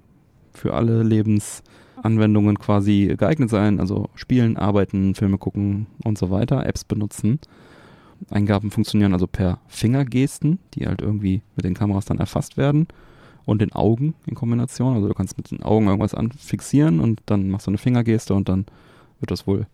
für 0.53 0.75
alle 0.75 1.03
Lebensanwendungen 1.03 2.59
quasi 2.59 3.15
geeignet 3.19 3.51
sein, 3.51 3.81
also 3.81 4.09
spielen, 4.15 4.57
arbeiten, 4.57 5.15
Filme 5.17 5.37
gucken 5.37 5.87
und 6.05 6.17
so 6.17 6.31
weiter, 6.31 6.65
Apps 6.65 6.85
benutzen. 6.85 7.41
Eingaben 8.31 8.71
funktionieren 8.71 9.13
also 9.13 9.27
per 9.27 9.59
Fingergesten, 9.67 10.61
die 10.75 10.87
halt 10.87 11.03
irgendwie 11.03 11.43
mit 11.57 11.65
den 11.65 11.75
Kameras 11.75 12.05
dann 12.05 12.21
erfasst 12.21 12.57
werden 12.57 12.87
und 13.45 13.61
den 13.61 13.73
Augen 13.73 14.15
in 14.27 14.37
Kombination. 14.37 14.95
Also 14.95 15.09
du 15.09 15.15
kannst 15.15 15.37
mit 15.37 15.51
den 15.51 15.65
Augen 15.65 15.87
irgendwas 15.87 16.15
anfixieren 16.15 17.01
und 17.01 17.21
dann 17.27 17.51
machst 17.51 17.67
du 17.67 17.73
eine 17.73 17.79
Fingergeste 17.79 18.33
und 18.33 18.49
dann 18.49 18.65
wird 19.19 19.33
das 19.33 19.49
wohl 19.49 19.67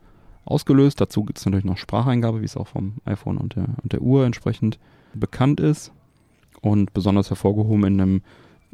ausgelöst. 0.50 1.00
Dazu 1.00 1.24
gibt 1.24 1.38
es 1.38 1.46
natürlich 1.46 1.64
noch 1.64 1.78
Spracheingabe, 1.78 2.40
wie 2.40 2.46
es 2.46 2.56
auch 2.56 2.68
vom 2.68 2.94
iPhone 3.04 3.38
und 3.38 3.56
der, 3.56 3.66
und 3.82 3.92
der 3.92 4.02
Uhr 4.02 4.26
entsprechend 4.26 4.78
bekannt 5.14 5.60
ist. 5.60 5.92
Und 6.60 6.92
besonders 6.92 7.30
hervorgehoben 7.30 7.84
in 7.84 8.00
einem 8.00 8.22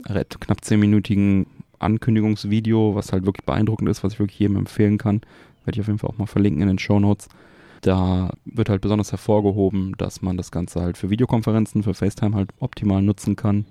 knapp 0.03 0.65
zehnminütigen 0.65 1.47
Ankündigungsvideo, 1.79 2.95
was 2.95 3.13
halt 3.13 3.27
wirklich 3.27 3.47
beeindruckend 3.47 3.89
ist, 3.89 4.03
was 4.03 4.15
ich 4.15 4.19
wirklich 4.19 4.39
jedem 4.39 4.57
empfehlen 4.57 4.99
kann. 4.99 5.21
Werde 5.65 5.77
ich 5.77 5.81
auf 5.81 5.87
jeden 5.87 5.99
Fall 5.99 6.11
auch 6.11 6.19
mal 6.19 6.27
verlinken 6.27 6.63
in 6.63 6.69
den 6.69 6.79
Show 6.79 6.99
Notes. 6.99 7.29
Da 7.83 8.33
wird 8.45 8.69
halt 8.69 8.81
besonders 8.81 9.13
hervorgehoben, 9.13 9.95
dass 9.99 10.23
man 10.23 10.37
das 10.37 10.51
Ganze 10.51 10.81
halt 10.81 10.97
für 10.97 11.11
Videokonferenzen, 11.11 11.83
für 11.83 11.95
FaceTime 11.95 12.35
halt 12.35 12.51
optimal 12.59 13.03
nutzen 13.03 13.37
kann. 13.37 13.67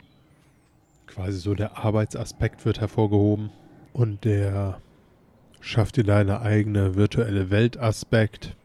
Quasi 1.07 1.39
so 1.39 1.53
der 1.55 1.77
Arbeitsaspekt 1.77 2.65
wird 2.65 2.79
hervorgehoben 2.79 3.49
und 3.93 4.23
der 4.23 4.79
schafft 5.65 5.97
dir 5.97 6.03
deine 6.03 6.41
eigene 6.41 6.95
virtuelle 6.95 7.49
Weltaspekt. 7.49 8.55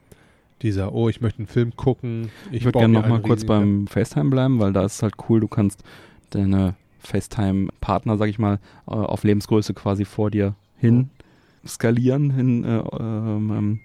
Dieser, 0.63 0.93
oh, 0.93 1.09
ich 1.09 1.23
möchte 1.23 1.39
einen 1.39 1.47
Film 1.47 1.75
gucken. 1.75 2.31
Ich, 2.51 2.59
ich 2.59 2.65
würde 2.65 2.81
gerne 2.81 2.93
nochmal 2.93 3.23
kurz 3.23 3.45
beim 3.45 3.87
FaceTime 3.87 4.29
bleiben, 4.29 4.61
weil 4.61 4.75
da 4.75 4.85
ist 4.85 4.97
es 4.97 5.03
halt 5.03 5.15
cool, 5.29 5.41
du 5.41 5.49
kannst 5.49 5.83
deine 6.29 6.75
FaceTime-Partner, 6.99 8.19
sag 8.19 8.29
ich 8.29 8.39
mal, 8.39 8.59
äh, 8.87 8.91
auf 8.91 9.25
Lebensgröße 9.25 9.73
quasi 9.73 10.05
vor 10.05 10.31
dir 10.31 10.55
hin 10.77 11.09
skalieren, 11.67 12.31
hin 12.31 12.65
äh, 12.65 12.83
ähm, 12.99 13.51
ähm 13.51 13.81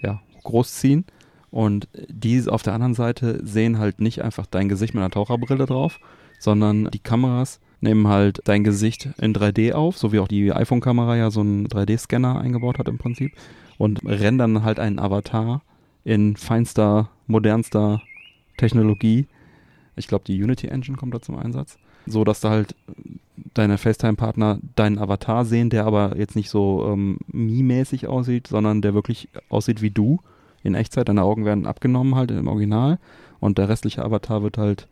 ja, 0.00 0.20
großziehen. 0.44 1.04
Und 1.50 1.88
die 2.08 2.46
auf 2.48 2.62
der 2.62 2.74
anderen 2.74 2.94
Seite 2.94 3.44
sehen 3.44 3.78
halt 3.78 4.00
nicht 4.00 4.22
einfach 4.22 4.46
dein 4.46 4.68
Gesicht 4.68 4.94
mit 4.94 5.00
einer 5.00 5.10
Taucherbrille 5.10 5.66
drauf, 5.66 5.98
sondern 6.38 6.88
die 6.92 7.00
Kameras 7.00 7.58
nehmen 7.80 8.08
halt 8.08 8.40
dein 8.44 8.64
Gesicht 8.64 9.08
in 9.20 9.34
3D 9.34 9.72
auf, 9.72 9.98
so 9.98 10.12
wie 10.12 10.18
auch 10.18 10.28
die 10.28 10.52
iPhone-Kamera 10.52 11.16
ja 11.16 11.30
so 11.30 11.40
einen 11.40 11.68
3D-Scanner 11.68 12.40
eingebaut 12.40 12.78
hat 12.78 12.88
im 12.88 12.98
Prinzip 12.98 13.32
und 13.76 14.00
rendern 14.04 14.64
halt 14.64 14.80
einen 14.80 14.98
Avatar 14.98 15.62
in 16.04 16.36
feinster, 16.36 17.10
modernster 17.26 18.02
Technologie. 18.56 19.26
Ich 19.96 20.08
glaube, 20.08 20.24
die 20.26 20.42
Unity 20.42 20.68
Engine 20.68 20.96
kommt 20.96 21.14
da 21.14 21.20
zum 21.20 21.38
Einsatz. 21.38 21.78
So 22.06 22.24
dass 22.24 22.40
da 22.40 22.50
halt 22.50 22.74
deine 23.54 23.78
FaceTime-Partner 23.78 24.58
deinen 24.76 24.98
Avatar 24.98 25.44
sehen, 25.44 25.70
der 25.70 25.84
aber 25.84 26.16
jetzt 26.16 26.36
nicht 26.36 26.50
so 26.50 26.88
ähm, 26.90 27.18
Mii-mäßig 27.32 28.06
aussieht, 28.06 28.46
sondern 28.46 28.82
der 28.82 28.94
wirklich 28.94 29.28
aussieht 29.48 29.82
wie 29.82 29.90
du 29.90 30.20
in 30.62 30.74
Echtzeit. 30.74 31.08
Deine 31.08 31.22
Augen 31.22 31.44
werden 31.44 31.66
abgenommen 31.66 32.14
halt 32.14 32.30
im 32.30 32.48
Original 32.48 32.98
und 33.40 33.58
der 33.58 33.68
restliche 33.68 34.04
Avatar 34.04 34.42
wird 34.42 34.58
halt 34.58 34.88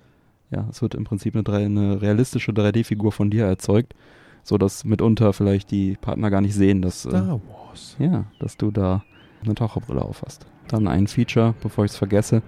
Ja, 0.51 0.67
es 0.71 0.81
wird 0.83 0.95
im 0.95 1.05
Prinzip 1.05 1.35
eine, 1.35 1.45
eine 1.57 2.01
realistische 2.03 2.53
3D-Figur 2.53 3.13
von 3.13 3.31
dir 3.31 3.45
erzeugt, 3.47 3.95
so 4.43 4.59
dass 4.59 4.85
mitunter 4.85 5.33
vielleicht 5.33 5.71
die 5.71 5.97
Partner 6.01 6.31
gar 6.31 6.41
nicht 6.41 6.55
sehen, 6.55 6.83
dass 6.83 7.05
äh, 7.05 7.11
Star 7.11 7.41
Wars. 7.49 7.97
ja, 7.99 8.25
dass 8.39 8.57
du 8.57 8.71
da 8.71 9.05
eine 9.45 9.55
Taucherbrille 9.55 10.03
auf 10.03 10.23
hast. 10.25 10.47
Dann 10.69 10.87
ein 10.89 11.07
Feature, 11.07 11.55
bevor 11.63 11.85
ich 11.85 11.93
es 11.93 11.97
vergesse. 11.97 12.43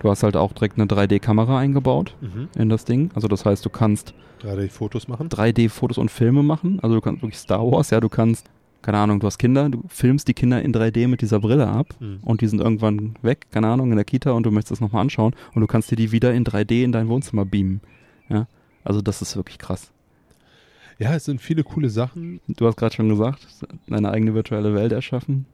Du 0.00 0.10
hast 0.10 0.22
halt 0.22 0.36
auch 0.36 0.52
direkt 0.52 0.78
eine 0.78 0.86
3D-Kamera 0.86 1.58
eingebaut 1.58 2.16
Mhm. 2.20 2.48
in 2.56 2.68
das 2.68 2.84
Ding. 2.84 3.10
Also 3.14 3.28
das 3.28 3.44
heißt, 3.46 3.64
du 3.64 3.70
kannst 3.70 4.14
3D-Fotos 4.42 5.08
machen. 5.08 5.28
3D-Fotos 5.28 5.96
und 5.98 6.10
Filme 6.10 6.42
machen. 6.42 6.78
Also 6.82 6.96
du 6.96 7.00
kannst 7.00 7.22
wirklich 7.22 7.38
Star 7.38 7.60
Wars, 7.70 7.90
ja, 7.90 8.00
du 8.00 8.08
kannst, 8.08 8.50
keine 8.84 8.98
Ahnung, 8.98 9.18
du 9.18 9.26
hast 9.26 9.38
Kinder, 9.38 9.68
du 9.70 9.82
filmst 9.88 10.28
die 10.28 10.34
Kinder 10.34 10.60
in 10.62 10.72
3D 10.72 11.08
mit 11.08 11.20
dieser 11.22 11.40
Brille 11.40 11.66
ab 11.66 11.94
Mhm. 12.00 12.18
und 12.22 12.40
die 12.40 12.46
sind 12.46 12.60
irgendwann 12.60 13.16
weg, 13.22 13.46
keine 13.50 13.68
Ahnung, 13.68 13.90
in 13.90 13.96
der 13.96 14.04
Kita 14.04 14.32
und 14.32 14.44
du 14.44 14.50
möchtest 14.50 14.72
das 14.72 14.80
nochmal 14.80 15.00
anschauen 15.02 15.34
und 15.54 15.60
du 15.62 15.66
kannst 15.66 15.90
dir 15.90 15.96
die 15.96 16.12
wieder 16.12 16.32
in 16.34 16.44
3D 16.44 16.84
in 16.84 16.92
dein 16.92 17.08
Wohnzimmer 17.08 17.44
beamen. 17.44 17.80
Ja, 18.28 18.46
also 18.84 19.00
das 19.02 19.22
ist 19.22 19.36
wirklich 19.36 19.58
krass. 19.58 19.90
Ja, 20.98 21.14
es 21.14 21.24
sind 21.24 21.40
viele 21.40 21.64
coole 21.64 21.90
Sachen. 21.90 22.40
Du 22.46 22.66
hast 22.66 22.76
gerade 22.76 22.94
schon 22.94 23.08
gesagt, 23.08 23.46
deine 23.88 24.10
eigene 24.12 24.34
virtuelle 24.34 24.74
Welt 24.74 24.92
erschaffen. 24.92 25.46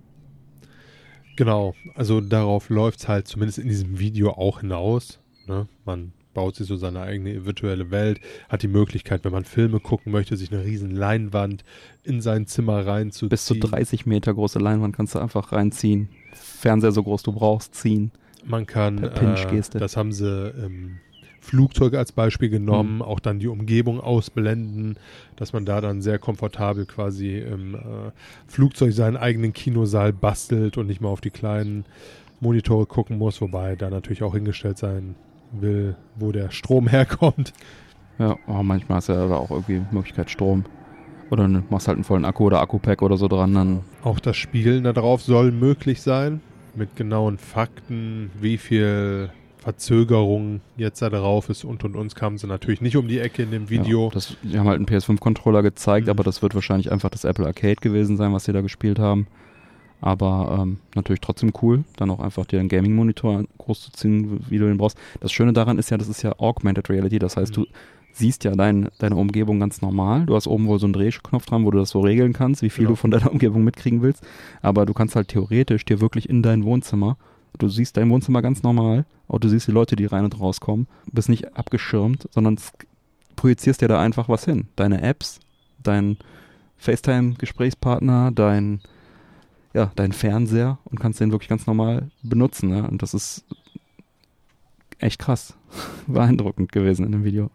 Genau, 1.36 1.74
also 1.94 2.20
darauf 2.20 2.68
läuft 2.68 3.00
es 3.00 3.08
halt 3.08 3.26
zumindest 3.28 3.58
in 3.58 3.68
diesem 3.68 3.98
Video 3.98 4.32
auch 4.32 4.60
hinaus. 4.60 5.18
Ne? 5.46 5.66
Man 5.86 6.12
baut 6.34 6.54
sich 6.56 6.66
so 6.66 6.76
seine 6.76 7.00
eigene 7.00 7.44
virtuelle 7.44 7.90
Welt, 7.90 8.20
hat 8.48 8.62
die 8.62 8.68
Möglichkeit, 8.68 9.24
wenn 9.24 9.32
man 9.32 9.44
Filme 9.44 9.80
gucken 9.80 10.12
möchte, 10.12 10.36
sich 10.36 10.52
eine 10.52 10.64
riesen 10.64 10.90
Leinwand 10.90 11.64
in 12.04 12.20
sein 12.20 12.46
Zimmer 12.46 12.86
reinzuziehen. 12.86 13.28
Bis 13.30 13.44
zu 13.44 13.54
30 13.54 14.06
Meter 14.06 14.34
große 14.34 14.58
Leinwand 14.58 14.96
kannst 14.96 15.14
du 15.14 15.18
einfach 15.18 15.52
reinziehen. 15.52 16.08
Fernseher 16.32 16.92
so 16.92 17.02
groß 17.02 17.22
du 17.22 17.32
brauchst, 17.32 17.74
ziehen. 17.74 18.12
Man 18.44 18.66
kann, 18.66 19.02
äh, 19.02 19.62
das 19.72 19.96
haben 19.96 20.12
sie 20.12 20.50
im 20.50 20.98
Flugzeug 21.40 21.94
als 21.94 22.12
Beispiel 22.12 22.48
genommen, 22.50 22.96
Mhm. 22.96 23.02
auch 23.02 23.18
dann 23.20 23.38
die 23.38 23.48
Umgebung 23.48 24.00
ausblenden, 24.00 24.96
dass 25.36 25.52
man 25.52 25.64
da 25.64 25.80
dann 25.80 26.02
sehr 26.02 26.18
komfortabel 26.18 26.86
quasi 26.86 27.38
im 27.38 27.74
äh, 27.74 27.78
Flugzeug 28.46 28.92
seinen 28.92 29.16
eigenen 29.16 29.52
Kinosaal 29.52 30.12
bastelt 30.12 30.76
und 30.78 30.86
nicht 30.86 31.00
mal 31.00 31.08
auf 31.08 31.20
die 31.20 31.30
kleinen 31.30 31.84
Monitore 32.40 32.86
gucken 32.86 33.18
muss, 33.18 33.40
wobei 33.40 33.74
da 33.76 33.90
natürlich 33.90 34.22
auch 34.22 34.34
hingestellt 34.34 34.78
sein 34.78 35.14
will, 35.52 35.96
wo 36.16 36.32
der 36.32 36.50
Strom 36.50 36.88
herkommt. 36.88 37.52
Ja, 38.18 38.36
oh, 38.46 38.62
manchmal 38.62 38.96
hast 38.96 39.08
du 39.08 39.12
ja 39.14 39.26
da 39.28 39.36
auch 39.36 39.50
irgendwie 39.50 39.82
Möglichkeit 39.90 40.30
Strom. 40.30 40.64
Oder 41.30 41.46
du 41.46 41.62
machst 41.70 41.86
halt 41.88 41.96
einen 41.96 42.04
vollen 42.04 42.24
Akku 42.24 42.44
oder 42.46 42.60
Akku-Pack 42.60 43.02
oder 43.02 43.16
so 43.16 43.28
dran, 43.28 43.54
dann 43.54 43.80
Auch 44.02 44.18
das 44.18 44.36
Spielen 44.36 44.82
darauf 44.84 45.22
soll 45.22 45.52
möglich 45.52 46.02
sein, 46.02 46.40
mit 46.74 46.96
genauen 46.96 47.38
Fakten, 47.38 48.30
wie 48.40 48.58
viel 48.58 49.30
Verzögerung 49.58 50.60
jetzt 50.76 51.02
da 51.02 51.08
drauf 51.10 51.48
ist 51.50 51.64
und 51.64 51.84
und 51.84 51.94
uns 51.94 52.14
kamen 52.14 52.38
sie 52.38 52.46
natürlich 52.46 52.80
nicht 52.80 52.96
um 52.96 53.06
die 53.08 53.18
Ecke 53.20 53.42
in 53.42 53.50
dem 53.50 53.68
Video. 53.70 54.04
Ja, 54.08 54.10
das, 54.14 54.36
die 54.42 54.58
haben 54.58 54.66
halt 54.68 54.76
einen 54.78 54.86
PS5-Controller 54.86 55.62
gezeigt, 55.62 56.06
Mhm. 56.06 56.10
aber 56.10 56.24
das 56.24 56.42
wird 56.42 56.54
wahrscheinlich 56.54 56.90
einfach 56.90 57.10
das 57.10 57.24
Apple 57.24 57.46
Arcade 57.46 57.76
gewesen 57.76 58.16
sein, 58.16 58.32
was 58.32 58.44
sie 58.44 58.52
da 58.52 58.60
gespielt 58.60 58.98
haben. 58.98 59.26
Aber 60.00 60.58
ähm, 60.62 60.78
natürlich 60.94 61.20
trotzdem 61.20 61.52
cool, 61.62 61.84
dann 61.96 62.10
auch 62.10 62.20
einfach 62.20 62.46
dir 62.46 62.58
einen 62.60 62.68
Gaming-Monitor 62.70 63.44
groß 63.58 63.82
zu 63.82 63.92
ziehen, 63.92 64.44
wie 64.48 64.58
du 64.58 64.66
den 64.66 64.78
brauchst. 64.78 64.96
Das 65.20 65.30
Schöne 65.32 65.52
daran 65.52 65.78
ist 65.78 65.90
ja, 65.90 65.98
das 65.98 66.08
ist 66.08 66.22
ja 66.22 66.32
Augmented 66.38 66.88
Reality, 66.88 67.18
das 67.18 67.36
heißt, 67.36 67.56
Mhm. 67.56 67.62
du 67.64 67.68
siehst 68.12 68.44
ja 68.44 68.52
dein, 68.52 68.88
deine 68.98 69.16
Umgebung 69.16 69.60
ganz 69.60 69.82
normal. 69.82 70.26
Du 70.26 70.34
hast 70.34 70.46
oben 70.46 70.66
wohl 70.66 70.78
so 70.78 70.86
einen 70.86 70.94
Drehknopf 70.94 71.46
dran, 71.46 71.64
wo 71.64 71.70
du 71.70 71.78
das 71.78 71.90
so 71.90 72.00
regeln 72.00 72.32
kannst, 72.32 72.62
wie 72.62 72.70
viel 72.70 72.84
Genau. 72.84 72.92
du 72.92 72.96
von 72.96 73.10
deiner 73.10 73.30
Umgebung 73.30 73.62
mitkriegen 73.62 74.02
willst. 74.02 74.24
Aber 74.62 74.86
du 74.86 74.94
kannst 74.94 75.16
halt 75.16 75.28
theoretisch 75.28 75.84
dir 75.84 76.00
wirklich 76.00 76.28
in 76.28 76.42
dein 76.42 76.64
Wohnzimmer, 76.64 77.16
du 77.58 77.68
siehst 77.68 77.96
dein 77.96 78.08
Wohnzimmer 78.10 78.42
ganz 78.42 78.62
normal, 78.62 79.04
und 79.28 79.44
du 79.44 79.48
siehst 79.48 79.68
die 79.68 79.72
Leute, 79.72 79.94
die 79.96 80.06
rein 80.06 80.24
und 80.24 80.40
rauskommen, 80.40 80.88
bist 81.12 81.28
nicht 81.28 81.56
abgeschirmt, 81.56 82.26
sondern 82.32 82.56
projizierst 83.36 83.80
dir 83.80 83.88
da 83.88 84.00
einfach 84.00 84.28
was 84.28 84.44
hin. 84.44 84.66
Deine 84.76 85.02
Apps, 85.02 85.38
dein 85.82 86.16
FaceTime-Gesprächspartner, 86.78 88.32
dein, 88.34 88.80
ja, 89.72 89.92
dein 89.94 90.12
Fernseher 90.12 90.78
und 90.84 90.98
kannst 90.98 91.20
den 91.20 91.32
wirklich 91.32 91.48
ganz 91.48 91.66
normal 91.66 92.10
benutzen. 92.22 92.70
Ne? 92.70 92.88
Und 92.88 93.02
das 93.02 93.14
ist 93.14 93.44
echt 94.98 95.18
krass. 95.18 95.54
Beeindruckend 96.06 96.72
gewesen 96.72 97.06
in 97.06 97.12
dem 97.12 97.24
Video. 97.24 97.50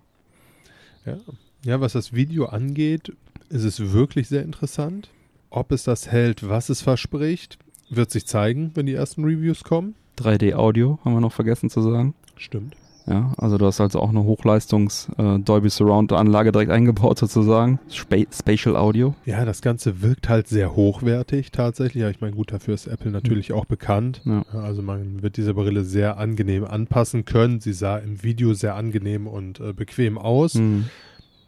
Ja. 1.06 1.18
ja, 1.64 1.82
was 1.82 1.94
das 1.94 2.14
Video 2.14 2.46
angeht, 2.46 3.14
ist 3.50 3.64
es 3.64 3.92
wirklich 3.92 4.28
sehr 4.28 4.44
interessant. 4.44 5.10
Ob 5.50 5.72
es 5.72 5.84
das 5.84 6.12
hält, 6.12 6.50
was 6.50 6.70
es 6.70 6.82
verspricht, 6.82 7.60
wird 7.90 8.12
sich 8.12 8.26
zeigen, 8.26 8.72
wenn 8.74 8.88
die 8.88 8.96
ersten 8.96 9.24
Reviews 9.24 9.64
kommen. 9.64 9.96
3D-Audio 10.18 11.00
haben 11.04 11.14
wir 11.14 11.22
noch 11.22 11.34
vergessen 11.34 11.70
zu 11.70 11.82
sagen. 11.82 12.16
Stimmt. 12.36 12.76
Ja, 13.08 13.34
also 13.38 13.60
du 13.60 13.68
hast 13.68 13.80
also 13.80 14.00
auch 14.00 14.10
eine 14.10 14.24
Hochleistungs 14.24 15.10
äh, 15.18 15.38
Dolby 15.38 15.70
Surround 15.70 16.12
Anlage 16.12 16.52
direkt 16.52 16.72
eingebaut 16.72 17.20
sozusagen. 17.20 17.80
Spa 17.90 18.18
Spatial 18.32 18.76
Audio. 18.76 19.14
Ja, 19.26 19.46
das 19.46 19.62
Ganze 19.62 20.02
wirkt 20.02 20.28
halt 20.28 20.48
sehr 20.48 20.76
hochwertig 20.76 21.52
tatsächlich. 21.52 22.02
Ja, 22.02 22.10
ich 22.10 22.20
meine, 22.20 22.36
gut, 22.36 22.52
dafür 22.52 22.74
ist 22.74 22.88
Apple 22.88 23.12
natürlich 23.12 23.54
auch 23.54 23.66
bekannt. 23.66 24.22
Ja. 24.26 24.44
Ja, 24.52 24.60
Also 24.62 24.82
man 24.82 25.22
wird 25.22 25.38
diese 25.38 25.54
Brille 25.54 25.84
sehr 25.84 26.18
angenehm 26.18 26.66
anpassen 26.66 27.26
können. 27.26 27.60
Sie 27.60 27.74
sah 27.74 27.98
im 27.98 28.24
Video 28.24 28.56
sehr 28.56 28.76
angenehm 28.76 29.28
und 29.28 29.60
äh, 29.60 29.74
bequem 29.74 30.18
aus. 30.18 30.56
Mhm. 30.56 30.86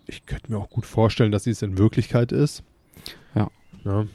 Ich 0.06 0.28
könnte 0.28 0.52
mir 0.52 0.60
auch 0.60 0.70
gut 0.70 0.86
vorstellen, 0.86 1.32
dass 1.32 1.46
sie 1.46 1.52
es 1.52 1.64
in 1.64 1.80
Wirklichkeit 1.80 2.32
ist. 2.32 2.62
Ja. 3.34 3.50
Ja, 3.84 4.06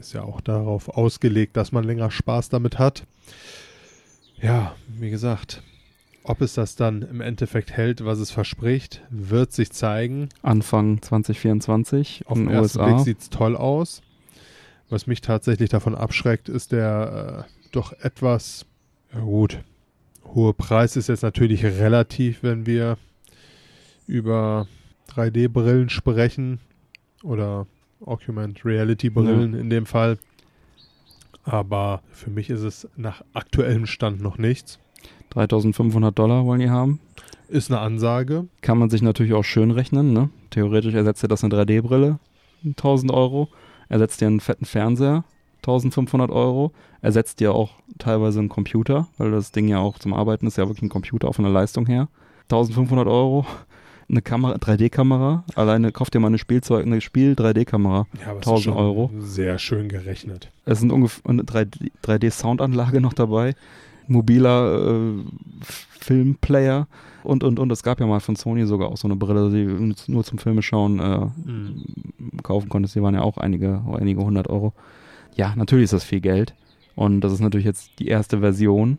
ist 0.00 0.14
ja 0.14 0.22
auch 0.22 0.40
darauf 0.40 0.88
ausgelegt, 0.88 1.58
dass 1.58 1.72
man 1.72 1.84
länger 1.84 2.10
Spaß 2.10 2.48
damit 2.48 2.78
hat. 2.78 3.04
Ja, 4.40 4.74
wie 4.88 5.10
gesagt, 5.10 5.62
ob 6.22 6.40
es 6.42 6.54
das 6.54 6.76
dann 6.76 7.02
im 7.02 7.20
Endeffekt 7.20 7.72
hält, 7.72 8.04
was 8.04 8.18
es 8.18 8.30
verspricht, 8.30 9.02
wird 9.10 9.52
sich 9.52 9.72
zeigen. 9.72 10.28
Anfang 10.42 11.00
2024 11.00 12.24
Auf 12.26 12.36
in 12.36 12.48
den 12.48 12.58
USA. 12.58 12.86
Blick 12.86 13.00
sieht 13.00 13.20
es 13.20 13.30
toll 13.30 13.56
aus. 13.56 14.02
Was 14.88 15.06
mich 15.06 15.20
tatsächlich 15.20 15.70
davon 15.70 15.94
abschreckt, 15.94 16.48
ist 16.48 16.72
der 16.72 17.46
äh, 17.48 17.68
doch 17.72 17.92
etwas, 18.00 18.66
ja 19.14 19.20
gut, 19.20 19.60
hohe 20.34 20.52
Preis 20.52 20.96
ist 20.96 21.08
jetzt 21.08 21.22
natürlich 21.22 21.64
relativ, 21.64 22.42
wenn 22.42 22.66
wir 22.66 22.98
über 24.06 24.66
3D-Brillen 25.10 25.88
sprechen 25.88 26.58
oder 27.22 27.66
Augmented 28.04 28.64
Reality-Brillen 28.64 29.54
in 29.54 29.70
dem 29.70 29.86
Fall. 29.86 30.18
Aber 31.44 32.02
für 32.12 32.30
mich 32.30 32.50
ist 32.50 32.62
es 32.62 32.88
nach 32.96 33.22
aktuellem 33.32 33.86
Stand 33.86 34.20
noch 34.20 34.38
nichts. 34.38 34.78
3500 35.30 36.18
Dollar 36.18 36.44
wollen 36.44 36.60
die 36.60 36.70
haben. 36.70 37.00
Ist 37.48 37.70
eine 37.70 37.80
Ansage. 37.80 38.46
Kann 38.60 38.78
man 38.78 38.90
sich 38.90 39.02
natürlich 39.02 39.32
auch 39.32 39.44
schön 39.44 39.70
rechnen. 39.70 40.12
Ne? 40.12 40.30
Theoretisch 40.50 40.94
ersetzt 40.94 41.22
dir 41.22 41.28
das 41.28 41.42
eine 41.42 41.54
3D-Brille, 41.54 42.18
1000 42.64 43.12
Euro. 43.12 43.48
Ersetzt 43.88 44.20
dir 44.20 44.28
einen 44.28 44.40
fetten 44.40 44.66
Fernseher, 44.66 45.24
1500 45.58 46.30
Euro. 46.30 46.72
Ersetzt 47.02 47.40
dir 47.40 47.52
auch 47.52 47.70
teilweise 47.98 48.38
einen 48.38 48.48
Computer, 48.48 49.08
weil 49.18 49.32
das 49.32 49.50
Ding 49.50 49.66
ja 49.66 49.78
auch 49.78 49.98
zum 49.98 50.14
Arbeiten 50.14 50.46
ist 50.46 50.58
ja 50.58 50.68
wirklich 50.68 50.82
ein 50.82 50.90
Computer 50.90 51.28
auch 51.28 51.34
von 51.34 51.44
der 51.44 51.52
Leistung 51.52 51.86
her. 51.86 52.08
1500 52.44 53.06
Euro. 53.08 53.46
Eine 54.08 54.22
Kamera, 54.22 54.56
3D-Kamera. 54.56 55.44
Alleine 55.54 55.92
kauft 55.92 56.14
dir 56.14 56.20
mal 56.20 56.26
eine 56.26 56.38
Spielzeug, 56.38 56.84
eine 56.84 57.00
Spiel 57.00 57.34
3D-Kamera. 57.34 58.06
Ja, 58.20 58.30
aber 58.30 58.40
es 58.40 58.46
ist 58.46 58.48
1000 58.48 58.64
schon 58.64 58.74
Euro. 58.74 59.10
Sehr 59.20 59.58
schön 59.58 59.88
gerechnet. 59.88 60.50
Es 60.64 60.80
sind 60.80 60.90
ungefähr 60.90 61.30
eine 61.30 61.42
3D 61.44 61.92
3D-Soundanlage 62.04 63.00
noch 63.00 63.12
dabei, 63.12 63.54
mobiler 64.10 64.88
äh, 64.88 65.12
Filmplayer 65.62 66.88
und 67.22 67.44
und 67.44 67.58
und. 67.58 67.70
Es 67.72 67.82
gab 67.82 68.00
ja 68.00 68.06
mal 68.06 68.20
von 68.20 68.36
Sony 68.36 68.66
sogar 68.66 68.88
auch 68.88 68.96
so 68.96 69.06
eine 69.06 69.16
Brille, 69.16 69.50
die 69.50 69.94
nur 70.10 70.24
zum 70.24 70.38
Filme 70.38 70.62
schauen 70.62 70.98
äh, 71.00 72.42
kaufen 72.42 72.68
konntest. 72.68 72.94
Die 72.96 73.02
waren 73.02 73.14
ja 73.14 73.22
auch 73.22 73.38
einige 73.38 73.82
einige 73.92 74.22
hundert 74.22 74.48
Euro. 74.48 74.72
Ja, 75.36 75.54
natürlich 75.56 75.84
ist 75.84 75.92
das 75.92 76.04
viel 76.04 76.20
Geld 76.20 76.54
und 76.96 77.20
das 77.20 77.32
ist 77.32 77.40
natürlich 77.40 77.66
jetzt 77.66 77.98
die 77.98 78.08
erste 78.08 78.40
Version. 78.40 78.98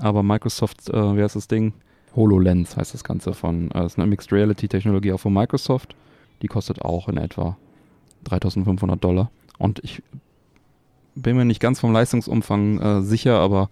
Aber 0.00 0.22
Microsoft, 0.22 0.88
äh, 0.88 1.16
wie 1.16 1.22
heißt 1.22 1.36
das 1.36 1.48
Ding? 1.48 1.72
HoloLens 2.14 2.76
heißt 2.76 2.94
das 2.94 3.04
Ganze 3.04 3.34
von, 3.34 3.70
äh, 3.72 3.84
ist 3.84 3.98
eine 3.98 4.06
Mixed 4.06 4.32
Reality 4.32 4.68
Technologie 4.68 5.12
auch 5.12 5.20
von 5.20 5.32
Microsoft. 5.32 5.94
Die 6.40 6.46
kostet 6.46 6.82
auch 6.82 7.08
in 7.08 7.16
etwa 7.16 7.56
3500 8.24 9.02
Dollar. 9.02 9.30
Und 9.58 9.80
ich 9.82 10.02
bin 11.16 11.36
mir 11.36 11.44
nicht 11.44 11.60
ganz 11.60 11.80
vom 11.80 11.92
Leistungsumfang 11.92 12.80
äh, 12.80 13.02
sicher, 13.02 13.38
aber 13.38 13.70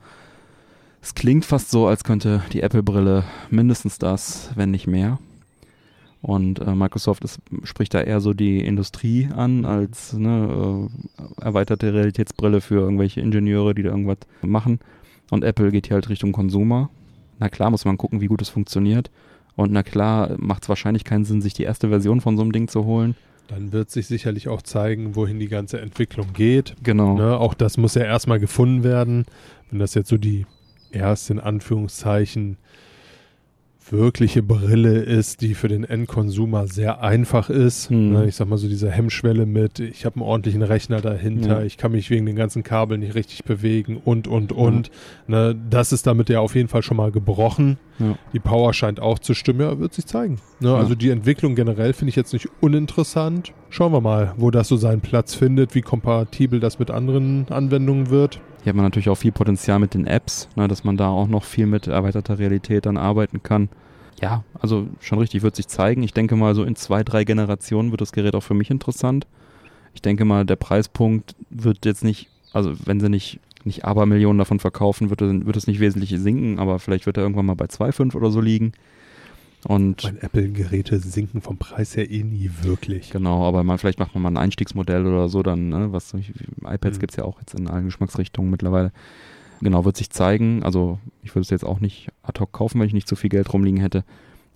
es 1.07 1.15
klingt 1.15 1.45
fast 1.45 1.71
so, 1.71 1.87
als 1.87 2.03
könnte 2.03 2.43
die 2.53 2.63
Apple-Brille 2.63 3.23
mindestens 3.49 3.97
das, 4.01 4.51
wenn 4.57 4.73
nicht 4.73 4.89
mehr. 4.89 5.21
Und 6.21 6.59
äh, 6.59 6.75
Microsoft 6.75 7.23
ist, 7.23 7.39
spricht 7.63 7.95
da 7.95 8.01
eher 8.01 8.21
so 8.21 8.35
die 8.35 8.59
Industrie 8.59 9.29
an 9.33 9.65
als 9.65 10.15
ne, 10.15 10.89
äh, 11.17 11.45
erweiterte 11.45 11.95
Realitätsbrille 11.95 12.61
für 12.61 12.81
irgendwelche 12.81 13.21
Ingenieure, 13.21 13.73
die 13.73 13.85
da 13.85 13.91
irgendwas 13.91 14.17
machen. 14.43 14.81
Und 15.31 15.45
Apple 15.45 15.71
geht 15.71 15.87
hier 15.87 15.95
halt 15.95 16.09
Richtung 16.09 16.33
Consumer. 16.33 16.91
Na 17.39 17.51
klar 17.51 17.71
muss 17.71 17.85
man 17.85 17.99
gucken, 17.99 18.21
wie 18.21 18.27
gut 18.27 18.43
es 18.43 18.49
funktioniert. 18.49 19.13
Und 19.55 19.71
na 19.71 19.85
klar 19.85 20.35
macht 20.39 20.65
es 20.65 20.69
wahrscheinlich 20.69 21.05
keinen 21.05 21.25
Sinn, 21.25 21.41
sich 21.41 21.55
die 21.55 21.63
erste 21.63 21.89
Version 21.89 22.21
von 22.21 22.37
so 22.37 22.43
einem 22.43 22.51
Ding 22.51 22.67
zu 22.67 22.85
holen. 22.85 23.15
Dann 23.47 23.71
wird 23.71 23.93
sich 23.93 24.09
sicherlich 24.09 24.49
auch 24.49 24.63
zeigen, 24.63 25.15
wohin 25.15 25.39
die 25.39 25.47
ganze 25.47 25.81
Entwicklung 25.81 26.33
geht. 26.33 26.75
Genau. 26.83 27.17
Ne? 27.17 27.39
Auch 27.39 27.55
das 27.55 27.77
muss 27.77 27.95
ja 27.95 28.03
erstmal 28.03 28.41
gefunden 28.41 28.83
werden. 28.83 29.25
Wenn 29.71 29.79
das 29.79 29.95
jetzt 29.95 30.09
so 30.09 30.19
die 30.19 30.47
erste, 30.93 31.35
in 31.35 31.41
Anführungszeichen, 31.41 32.57
wirkliche 33.89 34.43
Brille 34.43 34.99
ist, 34.99 35.43
die 35.43 35.55
für 35.55 35.69
den 35.69 35.85
Endkonsumer 35.85 36.67
sehr 36.67 37.03
einfach 37.03 37.51
ist. 37.51 37.89
Hm. 37.89 38.15
Ne, 38.15 38.27
Ich 38.27 38.35
sag 38.35 38.49
mal 38.49 38.59
so 38.59 38.67
diese 38.69 38.91
Hemmschwelle 38.91 39.47
mit, 39.47 39.79
ich 39.79 40.05
habe 40.05 40.17
einen 40.17 40.25
ordentlichen 40.25 40.63
Rechner 40.63 41.01
dahinter, 41.01 41.61
Ja. 41.61 41.63
ich 41.65 41.77
kann 41.77 41.93
mich 41.93 42.11
wegen 42.11 42.27
den 42.27 42.35
ganzen 42.35 42.65
Kabeln 42.65 42.99
nicht 43.01 43.15
richtig 43.15 43.45
bewegen 43.45 43.97
und, 44.05 44.27
und, 44.27 44.51
und. 44.51 44.91
Ne, 45.29 45.57
das 45.71 45.93
ist 45.93 46.05
damit 46.05 46.29
ja 46.29 46.41
auf 46.41 46.57
jeden 46.57 46.69
Fall 46.69 46.83
schon 46.83 46.97
mal 46.97 47.13
gebrochen. 47.13 47.79
Ja. 48.01 48.19
Die 48.33 48.41
Power 48.41 48.75
scheint 48.75 48.99
auch 48.99 49.21
zu 49.21 49.35
stimmen, 49.35 49.61
ja, 49.61 49.79
wird 49.79 49.95
sich 49.95 50.07
zeigen. 50.07 50.41
Ne, 50.59 50.71
Ja. 50.71 50.77
Also 50.79 50.97
die 50.97 51.11
Entwicklung 51.11 51.55
generell 51.55 51.93
finde 51.93 52.09
ich 52.09 52.17
jetzt 52.17 52.33
nicht 52.33 52.49
uninteressant. 52.61 53.53
Schauen 53.71 53.93
wir 53.93 54.01
mal, 54.01 54.35
wo 54.37 54.51
das 54.51 54.67
so 54.67 54.77
seinen 54.77 55.01
Platz 55.01 55.37
findet, 55.37 55.77
wie 55.77 55.83
kompatibel 55.83 56.59
das 56.59 56.81
mit 56.81 56.91
anderen 56.91 57.47
Anwendungen 57.51 58.11
wird. 58.11 58.41
Hier 58.67 58.73
hat 58.73 58.77
man 58.79 58.85
natürlich 58.85 59.09
auch 59.11 59.15
viel 59.15 59.31
Potenzial 59.31 59.79
mit 59.79 59.95
den 59.95 60.09
Apps, 60.09 60.49
ne, 60.57 60.67
dass 60.67 60.83
man 60.83 60.97
da 60.97 61.09
auch 61.09 61.29
noch 61.29 61.45
viel 61.45 61.67
mit 61.67 61.87
erweiterter 61.87 62.41
Realität 62.41 62.85
dann 62.85 62.97
arbeiten 62.97 63.41
kann. 63.45 63.69
Ja, 64.21 64.43
also 64.59 64.89
schon 64.99 65.21
richtig, 65.21 65.43
wird 65.43 65.55
sich 65.55 65.69
zeigen. 65.69 66.03
Ich 66.03 66.13
denke 66.13 66.35
mal, 66.35 66.53
so 66.57 66.65
in 66.65 66.75
zwei, 66.75 67.05
drei 67.05 67.23
Generationen 67.23 67.93
wird 67.93 68.01
das 68.01 68.11
Gerät 68.11 68.35
auch 68.35 68.43
für 68.43 68.55
mich 68.55 68.73
interessant. 68.73 69.29
Ich 69.95 70.03
denke 70.03 70.25
mal, 70.25 70.45
der 70.45 70.57
Preispunkt 70.57 71.37
wird 71.49 71.87
jetzt 71.87 72.03
nicht, 72.03 72.29
also 72.53 72.73
wenn 72.85 72.99
sie 72.99 73.09
nicht, 73.09 73.39
nicht 73.63 73.85
Abermillionen 73.85 74.39
davon 74.39 74.59
verkaufen, 74.59 75.11
wird, 75.11 75.21
wird 75.21 75.57
es 75.57 75.69
nicht 75.69 75.79
wesentlich 75.79 76.11
sinken, 76.19 76.59
aber 76.59 76.81
vielleicht 76.81 77.07
wird 77.07 77.19
er 77.19 77.23
irgendwann 77.23 77.47
mal 77.47 77.55
bei 77.55 77.67
2,5 77.67 78.17
oder 78.17 78.33
so 78.33 78.41
liegen. 78.41 78.73
Und 79.67 80.05
Mein 80.05 80.19
Apple-Geräte 80.19 81.01
sinken 81.01 81.41
vom 81.41 81.59
Preis 81.59 81.97
her 81.97 82.09
eh 82.09 82.23
nie 82.23 82.51
wirklich. 82.63 83.11
Genau, 83.11 83.45
aber 83.45 83.65
man, 83.65 83.79
vielleicht 83.79 83.99
macht 83.99 84.15
man 84.15 84.23
mal 84.23 84.31
ein 84.31 84.37
Einstiegsmodell 84.37 85.05
oder 85.05 85.29
so, 85.29 85.43
dann, 85.43 85.71
ne, 85.71 85.93
was 85.93 86.15
iPads 86.15 86.97
Mhm. 86.97 87.01
gibt's 87.01 87.17
ja 87.17 87.25
auch 87.25 87.41
jetzt 87.41 87.55
in 87.55 87.67
allen 87.69 87.87
Geschmacksrichtungen 87.87 88.51
mittlerweile. 88.51 88.93
Genau, 89.61 89.85
wird 89.85 89.97
sich 89.97 90.11
zeigen. 90.11 90.63
Also 90.63 90.99
ich 91.23 91.31
würde 91.35 91.41
es 91.43 91.51
jetzt 91.51 91.65
auch 91.65 91.81
nicht 91.81 92.09
ad 92.23 92.39
hoc 92.41 92.53
kaufen, 92.53 92.79
wenn 92.79 92.87
ich 92.87 92.93
nicht 92.93 93.09
zu 93.09 93.17
viel 93.17 93.31
Geld 93.31 93.53
rumliegen 93.53 93.81
hätte. 93.81 94.05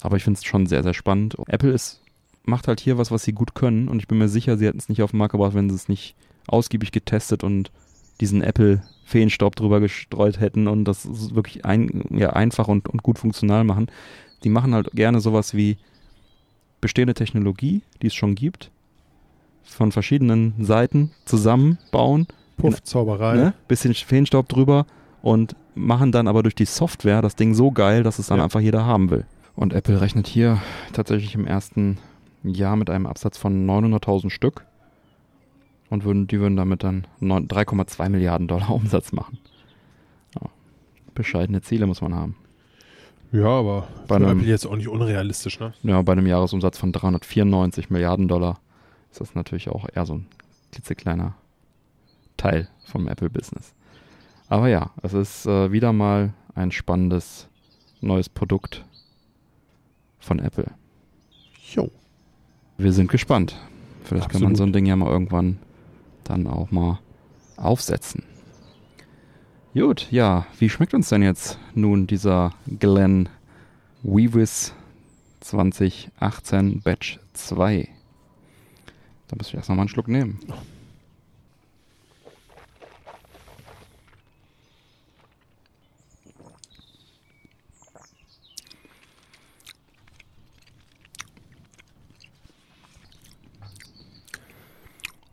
Aber 0.03 0.17
ich 0.17 0.23
finde 0.25 0.39
es 0.39 0.45
schon 0.45 0.67
sehr, 0.67 0.83
sehr 0.83 0.95
spannend. 0.95 1.37
Apple 1.49 1.71
ist, 1.73 2.03
macht 2.45 2.69
halt 2.69 2.81
hier 2.81 2.97
was, 2.99 3.11
was 3.11 3.25
sie 3.25 3.33
gut 3.33 3.55
können 3.55 3.89
und 3.89 3.99
ich 3.99 4.09
bin 4.09 4.19
mir 4.19 4.29
sicher, 4.29 4.57
sie 4.59 4.67
hätten 4.67 4.79
es 4.79 4.89
nicht 4.89 5.03
auf 5.03 5.11
den 5.11 5.19
Markt 5.19 5.33
gebracht, 5.33 5.55
wenn 5.55 5.69
sie 5.71 5.77
es 5.77 5.89
nicht 5.89 6.15
ausgiebig 6.47 6.93
getestet 6.93 7.43
und 7.45 7.71
diesen 8.21 8.43
Apple-Feenstaub 8.43 9.57
drüber 9.57 9.81
gestreut 9.81 10.41
hätten 10.41 10.69
und 10.69 10.85
das 10.85 11.35
wirklich 11.35 11.65
ein, 11.65 12.05
ja, 12.11 12.31
einfach 12.31 12.69
und, 12.69 12.89
und 12.89 13.03
gut 13.03 13.19
funktional 13.19 13.65
machen. 13.65 13.89
Die 14.45 14.49
machen 14.49 14.75
halt 14.75 14.91
gerne 14.93 15.21
sowas 15.21 15.55
wie 15.55 15.77
bestehende 16.81 17.15
Technologie, 17.15 17.83
die 18.03 18.07
es 18.09 18.15
schon 18.15 18.35
gibt, 18.35 18.71
von 19.65 19.93
verschiedenen 19.93 20.55
Seiten 20.65 21.13
zusammenbauen, 21.27 22.27
Puff, 22.57 22.83
Zauberei. 22.83 23.35
ne? 23.37 23.55
bisschen 23.69 23.95
Feenstaub 23.95 24.49
drüber 24.49 24.87
und 25.23 25.55
machen 25.75 26.13
dann 26.13 26.27
aber 26.29 26.43
durch 26.43 26.55
die 26.55 26.65
Software 26.65 27.23
das 27.23 27.37
Ding 27.37 27.55
so 27.55 27.71
geil, 27.71 28.03
dass 28.03 28.19
es 28.19 28.27
dann 28.29 28.39
Ja. 28.39 28.45
einfach 28.45 28.61
jeder 28.61 28.85
haben 28.85 29.11
will. 29.11 29.27
Und 29.57 29.73
Apple 29.75 30.01
rechnet 30.01 30.27
hier 30.27 30.61
tatsächlich 30.93 31.35
im 31.35 31.47
ersten 31.47 31.99
Jahr 32.43 32.77
mit 32.77 32.89
einem 32.91 33.07
Absatz 33.07 33.37
von 33.37 33.67
900.000 33.67 34.31
Stück 34.31 34.65
und 35.91 36.05
würden, 36.05 36.27
die 36.27 36.41
würden 36.41 36.57
damit 36.57 36.83
dann 36.83 37.07
neun- 37.21 37.47
3,2 37.49 38.09
Milliarden 38.09 38.49
Dollar 38.49 38.71
Umsatz 38.75 39.13
machen. 39.13 39.39
Ja. 40.41 40.49
Bescheidene 41.15 41.61
Ziele 41.61 41.87
muss 41.87 42.01
man 42.01 42.15
haben. 42.15 42.37
Ja, 43.33 43.47
aber 43.47 43.87
Bei 44.09 44.17
einem- 44.17 44.39
Apple 44.39 44.49
jetzt 44.49 44.67
auch 44.67 44.77
nicht 44.77 44.89
unrealistisch, 44.89 45.61
ne? 45.61 45.73
Ja, 45.83 46.03
bei 46.03 46.13
einem 46.13 46.27
Jahresumsatz 46.27 46.79
von 46.79 46.93
394 46.93 47.91
Milliarden 47.91 48.27
Dollar 48.29 48.61
ist 49.11 49.21
das 49.21 49.35
natürlich 49.35 49.69
auch 49.69 49.87
eher 49.93 50.05
so 50.07 50.15
ein 50.15 50.27
klitzekleiner 50.73 51.35
Teil 52.37 52.69
vom 52.87 53.07
Apple-Business. 53.09 53.73
Aber 54.49 54.69
ja, 54.69 54.91
es 55.03 55.13
ist 55.13 55.47
äh, 55.47 55.71
wieder 55.71 55.93
mal 55.93 56.33
ein 56.55 56.73
spannendes 56.73 57.49
neues 58.01 58.29
Produkt 58.29 58.85
von 60.19 60.39
Apple. 60.41 60.67
Jo. 61.73 61.91
Wir 62.79 62.93
sind 62.93 63.11
gespannt. 63.11 63.57
Vielleicht 64.05 64.29
kann 64.31 64.41
man 64.41 64.53
Absolut. 64.53 64.57
so 64.57 64.65
ein 64.65 64.73
Ding 64.73 64.87
ja 64.87 64.97
mal 64.97 65.09
irgendwann 65.11 65.59
dann 66.25 66.47
auch 66.49 66.71
mal 66.73 66.99
aufsetzen. 67.57 68.25
Gut, 69.73 70.09
ja, 70.11 70.47
wie 70.59 70.69
schmeckt 70.69 70.95
uns 70.95 71.11
denn 71.11 71.23
jetzt 71.23 71.57
nun 71.77 72.09
dieser 72.09 72.53
Glen 72.81 73.29
Weavis 74.03 74.75
2018 75.39 76.81
Batch 76.81 77.21
2? 77.35 77.89
Da 79.29 79.37
müssen 79.37 79.53
wir 79.53 79.59
erst 79.59 79.69
noch 79.69 79.77
mal 79.77 79.83
einen 79.83 79.89
Schluck 79.89 80.09
nehmen. 80.09 80.41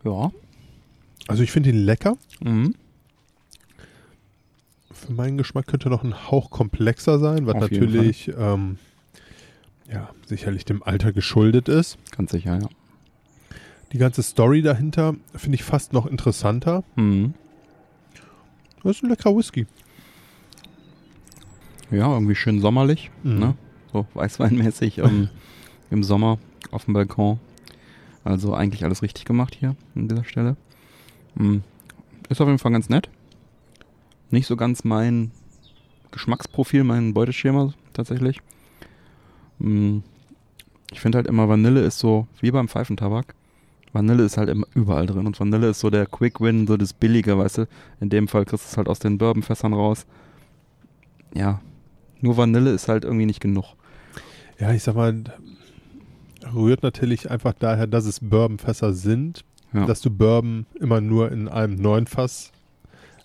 Ja. 0.03 0.31
Also 1.27 1.41
ich 1.41 1.51
finde 1.51 1.71
ihn 1.71 1.83
lecker. 1.85 2.17
Mhm. 2.39 2.75
Für 4.97 5.13
meinen 5.13 5.37
Geschmack 5.37 5.67
könnte 5.67 5.89
noch 5.89 6.03
ein 6.03 6.31
Hauch 6.31 6.49
komplexer 6.49 7.19
sein, 7.19 7.45
was 7.45 7.55
Auf 7.55 7.61
natürlich 7.61 8.31
ähm, 8.37 8.77
ja, 9.91 10.09
sicherlich 10.25 10.65
dem 10.65 10.81
Alter 10.81 11.13
geschuldet 11.13 11.69
ist. 11.69 11.97
Ganz 12.15 12.31
sicher, 12.31 12.59
ja. 12.59 12.67
Die 13.93 13.99
ganze 13.99 14.23
Story 14.23 14.61
dahinter 14.61 15.15
finde 15.35 15.55
ich 15.55 15.63
fast 15.63 15.93
noch 15.93 16.07
interessanter. 16.07 16.83
Mhm. 16.95 17.35
Das 18.83 18.97
ist 18.97 19.03
ein 19.03 19.09
leckerer 19.09 19.35
Whisky. 19.37 19.67
Ja, 21.91 22.11
irgendwie 22.11 22.35
schön 22.35 22.59
sommerlich. 22.59 23.11
Mhm. 23.23 23.39
Ne? 23.39 23.55
So 23.93 24.07
weißweinmäßig 24.15 24.97
ähm, 24.97 25.29
im 25.91 26.03
Sommer 26.03 26.39
auf 26.71 26.85
dem 26.85 26.95
Balkon. 26.95 27.39
Also 28.23 28.53
eigentlich 28.53 28.83
alles 28.83 29.03
richtig 29.03 29.25
gemacht 29.25 29.55
hier 29.55 29.75
an 29.95 30.09
dieser 30.09 30.25
Stelle. 30.25 30.57
Mm. 31.35 31.59
Ist 32.27 32.41
auf 32.41 32.47
jeden 32.47 32.59
Fall 32.59 32.73
ganz 32.73 32.89
nett. 32.89 33.09
Nicht 34.29 34.47
so 34.47 34.55
ganz 34.55 34.83
mein 34.83 35.31
Geschmacksprofil, 36.11 36.83
mein 36.83 37.13
Beuteschema 37.13 37.73
tatsächlich. 37.93 38.39
Mm. 39.59 39.99
Ich 40.91 41.01
finde 41.01 41.17
halt 41.17 41.27
immer 41.27 41.49
Vanille 41.49 41.81
ist 41.81 41.99
so, 41.99 42.27
wie 42.39 42.51
beim 42.51 42.69
Pfeifentabak. 42.69 43.35
Vanille 43.91 44.23
ist 44.23 44.37
halt 44.37 44.49
immer 44.49 44.65
überall 44.73 45.05
drin 45.05 45.27
und 45.27 45.39
Vanille 45.39 45.69
ist 45.69 45.79
so 45.81 45.89
der 45.89 46.05
Quick 46.05 46.39
Win, 46.39 46.65
so 46.67 46.77
das 46.77 46.93
Billige, 46.93 47.37
weißt 47.37 47.59
du. 47.59 47.67
In 47.99 48.09
dem 48.09 48.27
Fall 48.27 48.45
kriegst 48.45 48.65
du 48.65 48.69
es 48.71 48.77
halt 48.77 48.87
aus 48.87 48.99
den 48.99 49.17
Bourbonfässern 49.17 49.73
raus. 49.73 50.05
Ja, 51.33 51.61
nur 52.21 52.37
Vanille 52.37 52.71
ist 52.71 52.87
halt 52.87 53.03
irgendwie 53.03 53.25
nicht 53.25 53.41
genug. 53.41 53.75
Ja, 54.59 54.71
ich 54.71 54.83
sag 54.83 54.95
mal, 54.95 55.23
rührt 56.53 56.83
natürlich 56.83 57.29
einfach 57.29 57.53
daher, 57.53 57.87
dass 57.87 58.05
es 58.05 58.19
Bourbonfässer 58.21 58.93
sind, 58.93 59.43
Ja. 59.73 59.85
dass 59.85 60.01
du 60.01 60.09
Bourbon 60.09 60.65
immer 60.79 61.01
nur 61.01 61.31
in 61.31 61.47
einem 61.47 61.75
neuen 61.75 62.07
Fass 62.07 62.51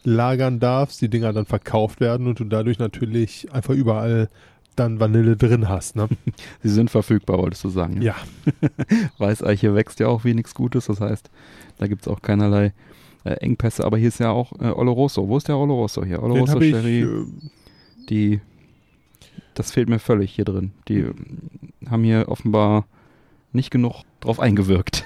lagern 0.04 0.60
darfst, 0.60 1.00
die 1.00 1.08
Dinger 1.08 1.32
dann 1.32 1.46
verkauft 1.46 2.00
werden 2.00 2.26
und 2.26 2.40
du 2.40 2.44
dadurch 2.44 2.78
natürlich 2.78 3.52
einfach 3.52 3.74
überall 3.74 4.28
dann 4.76 5.00
Vanille 5.00 5.36
drin 5.36 5.68
hast. 5.68 5.96
Ne? 5.96 6.08
Sie 6.62 6.70
sind 6.70 6.90
verfügbar, 6.90 7.38
wolltest 7.38 7.64
du 7.64 7.68
sagen. 7.68 8.00
Ja, 8.02 8.16
Weißeiche 9.18 9.74
wächst 9.74 10.00
ja 10.00 10.08
auch 10.08 10.24
wie 10.24 10.34
nichts 10.34 10.54
Gutes, 10.54 10.86
das 10.86 11.00
heißt, 11.00 11.30
da 11.78 11.86
gibt 11.86 12.02
es 12.02 12.08
auch 12.08 12.22
keinerlei 12.22 12.72
äh, 13.24 13.34
Engpässe. 13.34 13.84
Aber 13.84 13.98
hier 13.98 14.08
ist 14.08 14.18
ja 14.18 14.30
auch 14.30 14.52
äh, 14.60 14.70
Oloroso. 14.70 15.28
Wo 15.28 15.36
ist 15.36 15.48
der 15.48 15.56
Oloroso 15.56 16.04
hier? 16.04 16.22
Oloroso. 16.22 16.60
Sherry, 16.60 17.02
Äh, 17.02 17.24
die, 18.08 18.40
das 19.54 19.70
fehlt 19.70 19.88
mir 19.88 19.98
völlig 19.98 20.32
hier 20.34 20.44
drin. 20.44 20.72
Die 20.88 21.00
äh, 21.00 21.14
haben 21.88 22.04
hier 22.04 22.28
offenbar 22.28 22.86
nicht 23.52 23.70
genug 23.70 24.02
drauf 24.20 24.40
eingewirkt. 24.40 25.04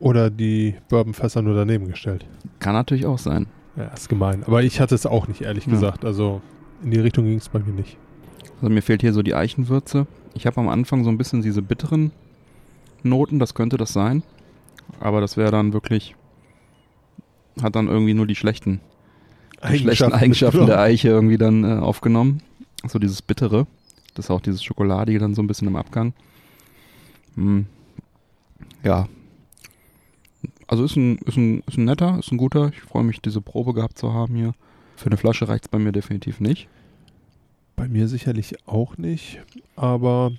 oder 0.00 0.30
die 0.30 0.74
Bourbonfässer 0.88 1.42
nur 1.42 1.54
daneben 1.54 1.86
gestellt. 1.86 2.26
Kann 2.58 2.74
natürlich 2.74 3.06
auch 3.06 3.18
sein. 3.18 3.46
Ja, 3.76 3.84
ist 3.86 4.08
gemein. 4.08 4.44
Aber 4.44 4.62
ich 4.62 4.80
hatte 4.80 4.94
es 4.94 5.06
auch 5.06 5.28
nicht, 5.28 5.40
ehrlich 5.42 5.66
Ja. 5.66 5.72
gesagt. 5.72 6.04
Also 6.04 6.42
in 6.82 6.90
die 6.90 7.00
Richtung 7.00 7.24
ging 7.24 7.38
es 7.38 7.48
bei 7.48 7.58
mir 7.60 7.72
nicht. 7.72 7.96
Also 8.60 8.72
mir 8.72 8.82
fehlt 8.82 9.00
hier 9.00 9.12
so 9.12 9.22
die 9.22 9.34
Eichenwürze. 9.34 10.06
Ich 10.34 10.46
habe 10.46 10.60
am 10.60 10.68
Anfang 10.68 11.04
so 11.04 11.10
ein 11.10 11.18
bisschen 11.18 11.42
diese 11.42 11.62
bitteren 11.62 12.10
Noten, 13.02 13.38
das 13.38 13.54
könnte 13.54 13.76
das 13.76 13.92
sein. 13.92 14.22
Aber 15.00 15.20
das 15.20 15.36
wäre 15.36 15.50
dann 15.50 15.72
wirklich, 15.72 16.14
hat 17.62 17.76
dann 17.76 17.88
irgendwie 17.88 18.14
nur 18.14 18.26
die 18.26 18.34
schlechten 18.36 18.80
die 19.70 19.78
schlechten 19.78 20.12
Eigenschaften 20.12 20.66
der 20.66 20.80
Eiche 20.80 21.08
irgendwie 21.08 21.38
dann 21.38 21.62
äh, 21.64 21.78
aufgenommen. 21.80 22.42
So 22.86 22.98
dieses 22.98 23.22
Bittere. 23.22 23.66
Das 24.14 24.26
ist 24.26 24.30
auch 24.30 24.40
dieses 24.40 24.62
Schokoladige 24.64 25.18
dann 25.20 25.34
so 25.34 25.42
ein 25.42 25.46
bisschen 25.46 25.68
im 25.68 25.76
Abgang. 25.76 26.12
Hm. 27.36 27.66
Ja. 28.82 29.06
Also 30.72 30.84
ist 30.84 30.96
ein, 30.96 31.18
ist, 31.26 31.36
ein, 31.36 31.62
ist 31.66 31.76
ein 31.76 31.84
netter, 31.84 32.18
ist 32.18 32.32
ein 32.32 32.38
guter. 32.38 32.70
Ich 32.72 32.80
freue 32.80 33.04
mich, 33.04 33.20
diese 33.20 33.42
Probe 33.42 33.74
gehabt 33.74 33.98
zu 33.98 34.14
haben 34.14 34.34
hier. 34.36 34.54
Für 34.96 35.04
eine 35.08 35.18
Flasche 35.18 35.46
reicht 35.46 35.64
es 35.64 35.68
bei 35.68 35.78
mir 35.78 35.92
definitiv 35.92 36.40
nicht. 36.40 36.66
Bei 37.76 37.88
mir 37.88 38.08
sicherlich 38.08 38.54
auch 38.64 38.96
nicht. 38.96 39.38
Aber 39.76 40.32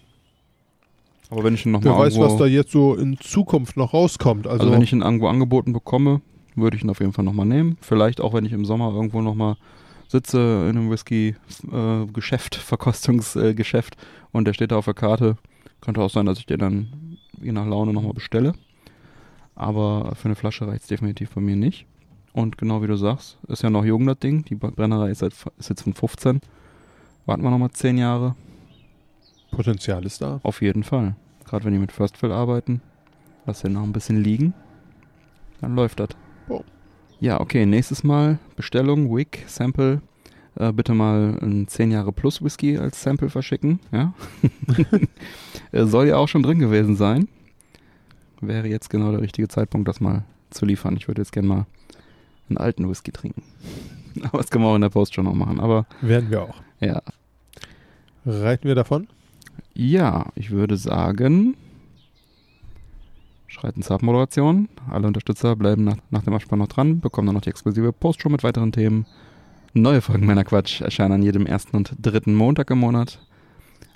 Aber 1.29 1.43
wenn 1.43 1.53
ich 1.53 1.67
ihn 1.67 1.73
wer 1.73 1.81
nochmal 1.81 2.07
weiß, 2.07 2.17
was 2.17 2.37
da 2.37 2.47
jetzt 2.47 2.71
so 2.71 2.95
in 2.95 3.19
Zukunft 3.19 3.77
noch 3.77 3.93
rauskommt. 3.93 4.47
Also, 4.47 4.61
Also, 4.61 4.73
wenn 4.73 4.81
ich 4.81 4.91
ihn 4.91 5.03
irgendwo 5.03 5.27
angeboten 5.27 5.71
bekomme, 5.71 6.21
würde 6.55 6.77
ich 6.77 6.83
ihn 6.83 6.89
auf 6.89 6.99
jeden 6.99 7.13
Fall 7.13 7.25
nochmal 7.25 7.45
nehmen. 7.45 7.77
Vielleicht 7.81 8.19
auch, 8.19 8.33
wenn 8.33 8.45
ich 8.45 8.53
im 8.53 8.65
Sommer 8.65 8.91
irgendwo 8.91 9.21
nochmal 9.21 9.55
sitze 10.07 10.39
in 10.67 10.77
einem 10.77 10.89
Whisky-Geschäft, 10.89 12.55
Verkostungsgeschäft 12.55 13.97
und 14.31 14.45
der 14.45 14.53
steht 14.53 14.71
da 14.71 14.77
auf 14.77 14.85
der 14.85 14.95
Karte. 14.95 15.37
Könnte 15.79 16.01
auch 16.01 16.09
sein, 16.09 16.25
dass 16.25 16.39
ich 16.39 16.47
den 16.47 16.57
dann 16.57 17.17
je 17.39 17.51
nach 17.51 17.67
Laune 17.67 17.93
nochmal 17.93 18.13
bestelle. 18.13 18.53
Aber 19.55 20.13
für 20.15 20.25
eine 20.25 20.35
Flasche 20.35 20.67
reicht 20.67 20.83
es 20.83 20.87
definitiv 20.87 21.31
bei 21.35 21.41
mir 21.41 21.55
nicht. 21.55 21.85
Und 22.33 22.57
genau 22.57 22.81
wie 22.81 22.87
du 22.87 22.95
sagst, 22.95 23.37
ist 23.47 23.61
ja 23.61 23.69
noch 23.69 23.85
jung 23.85 24.05
das 24.07 24.17
Ding. 24.17 24.43
Die 24.45 24.55
Brennerei 24.55 25.11
ist, 25.11 25.19
seit, 25.19 25.33
ist 25.57 25.69
jetzt 25.69 25.83
von 25.83 25.93
15. 25.93 26.41
Warten 27.25 27.43
wir 27.43 27.51
nochmal 27.51 27.71
10 27.71 27.97
Jahre. 27.97 28.35
Potenzial 29.51 30.03
ist 30.05 30.21
da. 30.21 30.39
Auf 30.43 30.61
jeden 30.61 30.83
Fall. 30.83 31.15
Gerade 31.45 31.65
wenn 31.65 31.73
die 31.73 31.79
mit 31.79 31.91
First 31.91 32.17
Fill 32.17 32.31
arbeiten. 32.31 32.81
Lass 33.45 33.61
den 33.61 33.73
noch 33.73 33.83
ein 33.83 33.93
bisschen 33.93 34.23
liegen. 34.23 34.53
Dann 35.61 35.75
läuft 35.75 35.99
das. 35.99 36.09
Oh. 36.49 36.63
Ja, 37.19 37.39
okay. 37.39 37.65
Nächstes 37.67 38.03
Mal 38.03 38.39
Bestellung, 38.55 39.15
Wick, 39.15 39.43
Sample. 39.47 40.01
Äh, 40.55 40.71
bitte 40.71 40.93
mal 40.93 41.37
ein 41.41 41.67
10 41.67 41.91
Jahre 41.91 42.11
plus 42.11 42.43
Whisky 42.43 42.77
als 42.77 43.01
Sample 43.01 43.29
verschicken. 43.29 43.79
Ja. 43.91 44.13
Äh, 45.71 45.85
soll 45.85 46.07
ja 46.07 46.17
auch 46.17 46.27
schon 46.27 46.43
drin 46.43 46.59
gewesen 46.59 46.95
sein. 46.95 47.27
Wäre 48.47 48.67
jetzt 48.67 48.89
genau 48.89 49.11
der 49.11 49.21
richtige 49.21 49.47
Zeitpunkt, 49.47 49.87
das 49.87 50.01
mal 50.01 50.23
zu 50.49 50.65
liefern. 50.65 50.95
Ich 50.97 51.07
würde 51.07 51.21
jetzt 51.21 51.31
gerne 51.31 51.47
mal 51.47 51.65
einen 52.49 52.57
alten 52.57 52.89
Whisky 52.89 53.11
trinken. 53.11 53.43
Aber 54.23 54.39
das 54.39 54.49
können 54.51 54.63
wir 54.63 54.69
auch 54.69 54.75
in 54.75 54.81
der 54.81 54.89
Post 54.89 55.13
schon 55.15 55.25
noch 55.25 55.33
machen. 55.33 55.59
Aber 55.59 55.85
Werden 56.01 56.29
wir 56.29 56.43
auch. 56.43 56.55
ja. 56.79 57.01
Reiten 58.25 58.67
wir 58.67 58.75
davon? 58.75 59.07
Ja, 59.73 60.27
ich 60.35 60.51
würde 60.51 60.77
sagen, 60.77 61.55
schreiten 63.47 63.81
zur 63.81 63.95
Abmoderation. 63.95 64.69
Alle 64.89 65.07
Unterstützer 65.07 65.55
bleiben 65.55 65.83
nach, 65.83 65.97
nach 66.09 66.23
dem 66.23 66.33
Abspann 66.33 66.59
noch 66.59 66.67
dran, 66.67 66.99
bekommen 67.01 67.25
dann 67.27 67.35
noch 67.35 67.41
die 67.41 67.49
exklusive 67.49 67.91
Postshow 67.91 68.29
mit 68.29 68.43
weiteren 68.43 68.71
Themen. 68.71 69.05
Neue 69.73 70.01
Folgen 70.01 70.25
meiner 70.25 70.43
Quatsch 70.45 70.81
erscheinen 70.81 71.13
an 71.13 71.23
jedem 71.23 71.45
ersten 71.45 71.75
und 71.75 71.95
dritten 72.01 72.33
Montag 72.35 72.69
im 72.71 72.77
Monat. 72.79 73.19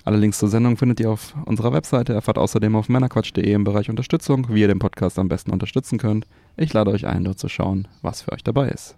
Alle 0.08 0.16
Links 0.16 0.38
zur 0.38 0.48
Sendung 0.48 0.78
findet 0.78 1.00
ihr 1.00 1.10
auf 1.10 1.34
unserer 1.44 1.74
Webseite. 1.74 2.14
Erfahrt 2.14 2.38
außerdem 2.38 2.74
auf 2.76 2.88
männerquatsch.de 2.88 3.52
im 3.52 3.64
Bereich 3.64 3.90
Unterstützung, 3.90 4.46
wie 4.48 4.62
ihr 4.62 4.66
den 4.66 4.78
Podcast 4.78 5.18
am 5.18 5.28
besten 5.28 5.50
unterstützen 5.50 5.98
könnt. 5.98 6.26
Ich 6.56 6.72
lade 6.72 6.90
euch 6.90 7.06
ein, 7.06 7.24
dort 7.24 7.38
zu 7.38 7.50
schauen, 7.50 7.86
was 8.00 8.22
für 8.22 8.32
euch 8.32 8.42
dabei 8.42 8.70
ist. 8.70 8.96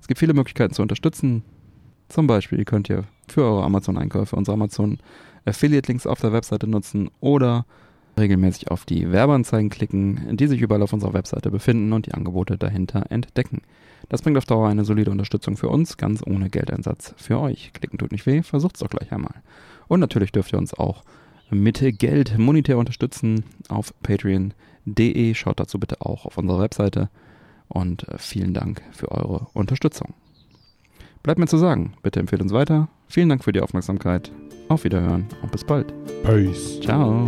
Es 0.00 0.06
gibt 0.06 0.20
viele 0.20 0.32
Möglichkeiten 0.32 0.72
zu 0.72 0.82
unterstützen. 0.82 1.42
Zum 2.08 2.28
Beispiel 2.28 2.64
könnt 2.64 2.88
ihr 2.88 3.02
für 3.26 3.42
eure 3.42 3.64
Amazon-Einkäufe 3.64 4.36
unsere 4.36 4.54
Amazon 4.54 4.98
Affiliate-Links 5.46 6.06
auf 6.06 6.20
der 6.20 6.32
Webseite 6.32 6.68
nutzen 6.68 7.10
oder 7.18 7.66
regelmäßig 8.18 8.70
auf 8.70 8.84
die 8.84 9.10
Werbeanzeigen 9.10 9.70
klicken, 9.70 10.36
die 10.36 10.46
sich 10.46 10.60
überall 10.60 10.82
auf 10.82 10.92
unserer 10.92 11.14
Webseite 11.14 11.50
befinden 11.50 11.92
und 11.92 12.06
die 12.06 12.14
Angebote 12.14 12.56
dahinter 12.58 13.10
entdecken. 13.10 13.62
Das 14.08 14.22
bringt 14.22 14.36
auf 14.36 14.44
Dauer 14.44 14.68
eine 14.68 14.84
solide 14.84 15.10
Unterstützung 15.10 15.56
für 15.56 15.68
uns, 15.68 15.96
ganz 15.96 16.22
ohne 16.26 16.50
Geldeinsatz 16.50 17.14
für 17.16 17.40
euch. 17.40 17.72
Klicken 17.72 17.98
tut 17.98 18.12
nicht 18.12 18.26
weh, 18.26 18.42
versucht's 18.42 18.80
doch 18.80 18.90
gleich 18.90 19.12
einmal. 19.12 19.34
Und 19.88 20.00
natürlich 20.00 20.32
dürft 20.32 20.52
ihr 20.52 20.58
uns 20.58 20.74
auch 20.74 21.04
mit 21.50 21.80
Geld 21.98 22.38
monetär 22.38 22.78
unterstützen 22.78 23.44
auf 23.68 23.94
patreon.de. 24.02 25.34
Schaut 25.34 25.60
dazu 25.60 25.78
bitte 25.78 26.00
auch 26.00 26.26
auf 26.26 26.38
unserer 26.38 26.60
Webseite 26.60 27.10
und 27.68 28.06
vielen 28.18 28.54
Dank 28.54 28.82
für 28.92 29.10
eure 29.10 29.46
Unterstützung. 29.52 30.14
Bleibt 31.22 31.38
mir 31.38 31.46
zu 31.46 31.56
sagen, 31.56 31.94
bitte 32.02 32.20
empfehlt 32.20 32.42
uns 32.42 32.52
weiter. 32.52 32.88
Vielen 33.08 33.30
Dank 33.30 33.44
für 33.44 33.52
die 33.52 33.60
Aufmerksamkeit. 33.60 34.30
Auf 34.68 34.84
Wiederhören 34.84 35.26
und 35.42 35.52
bis 35.52 35.64
bald. 35.64 35.92
Peace. 36.22 36.80
Ciao. 36.80 37.26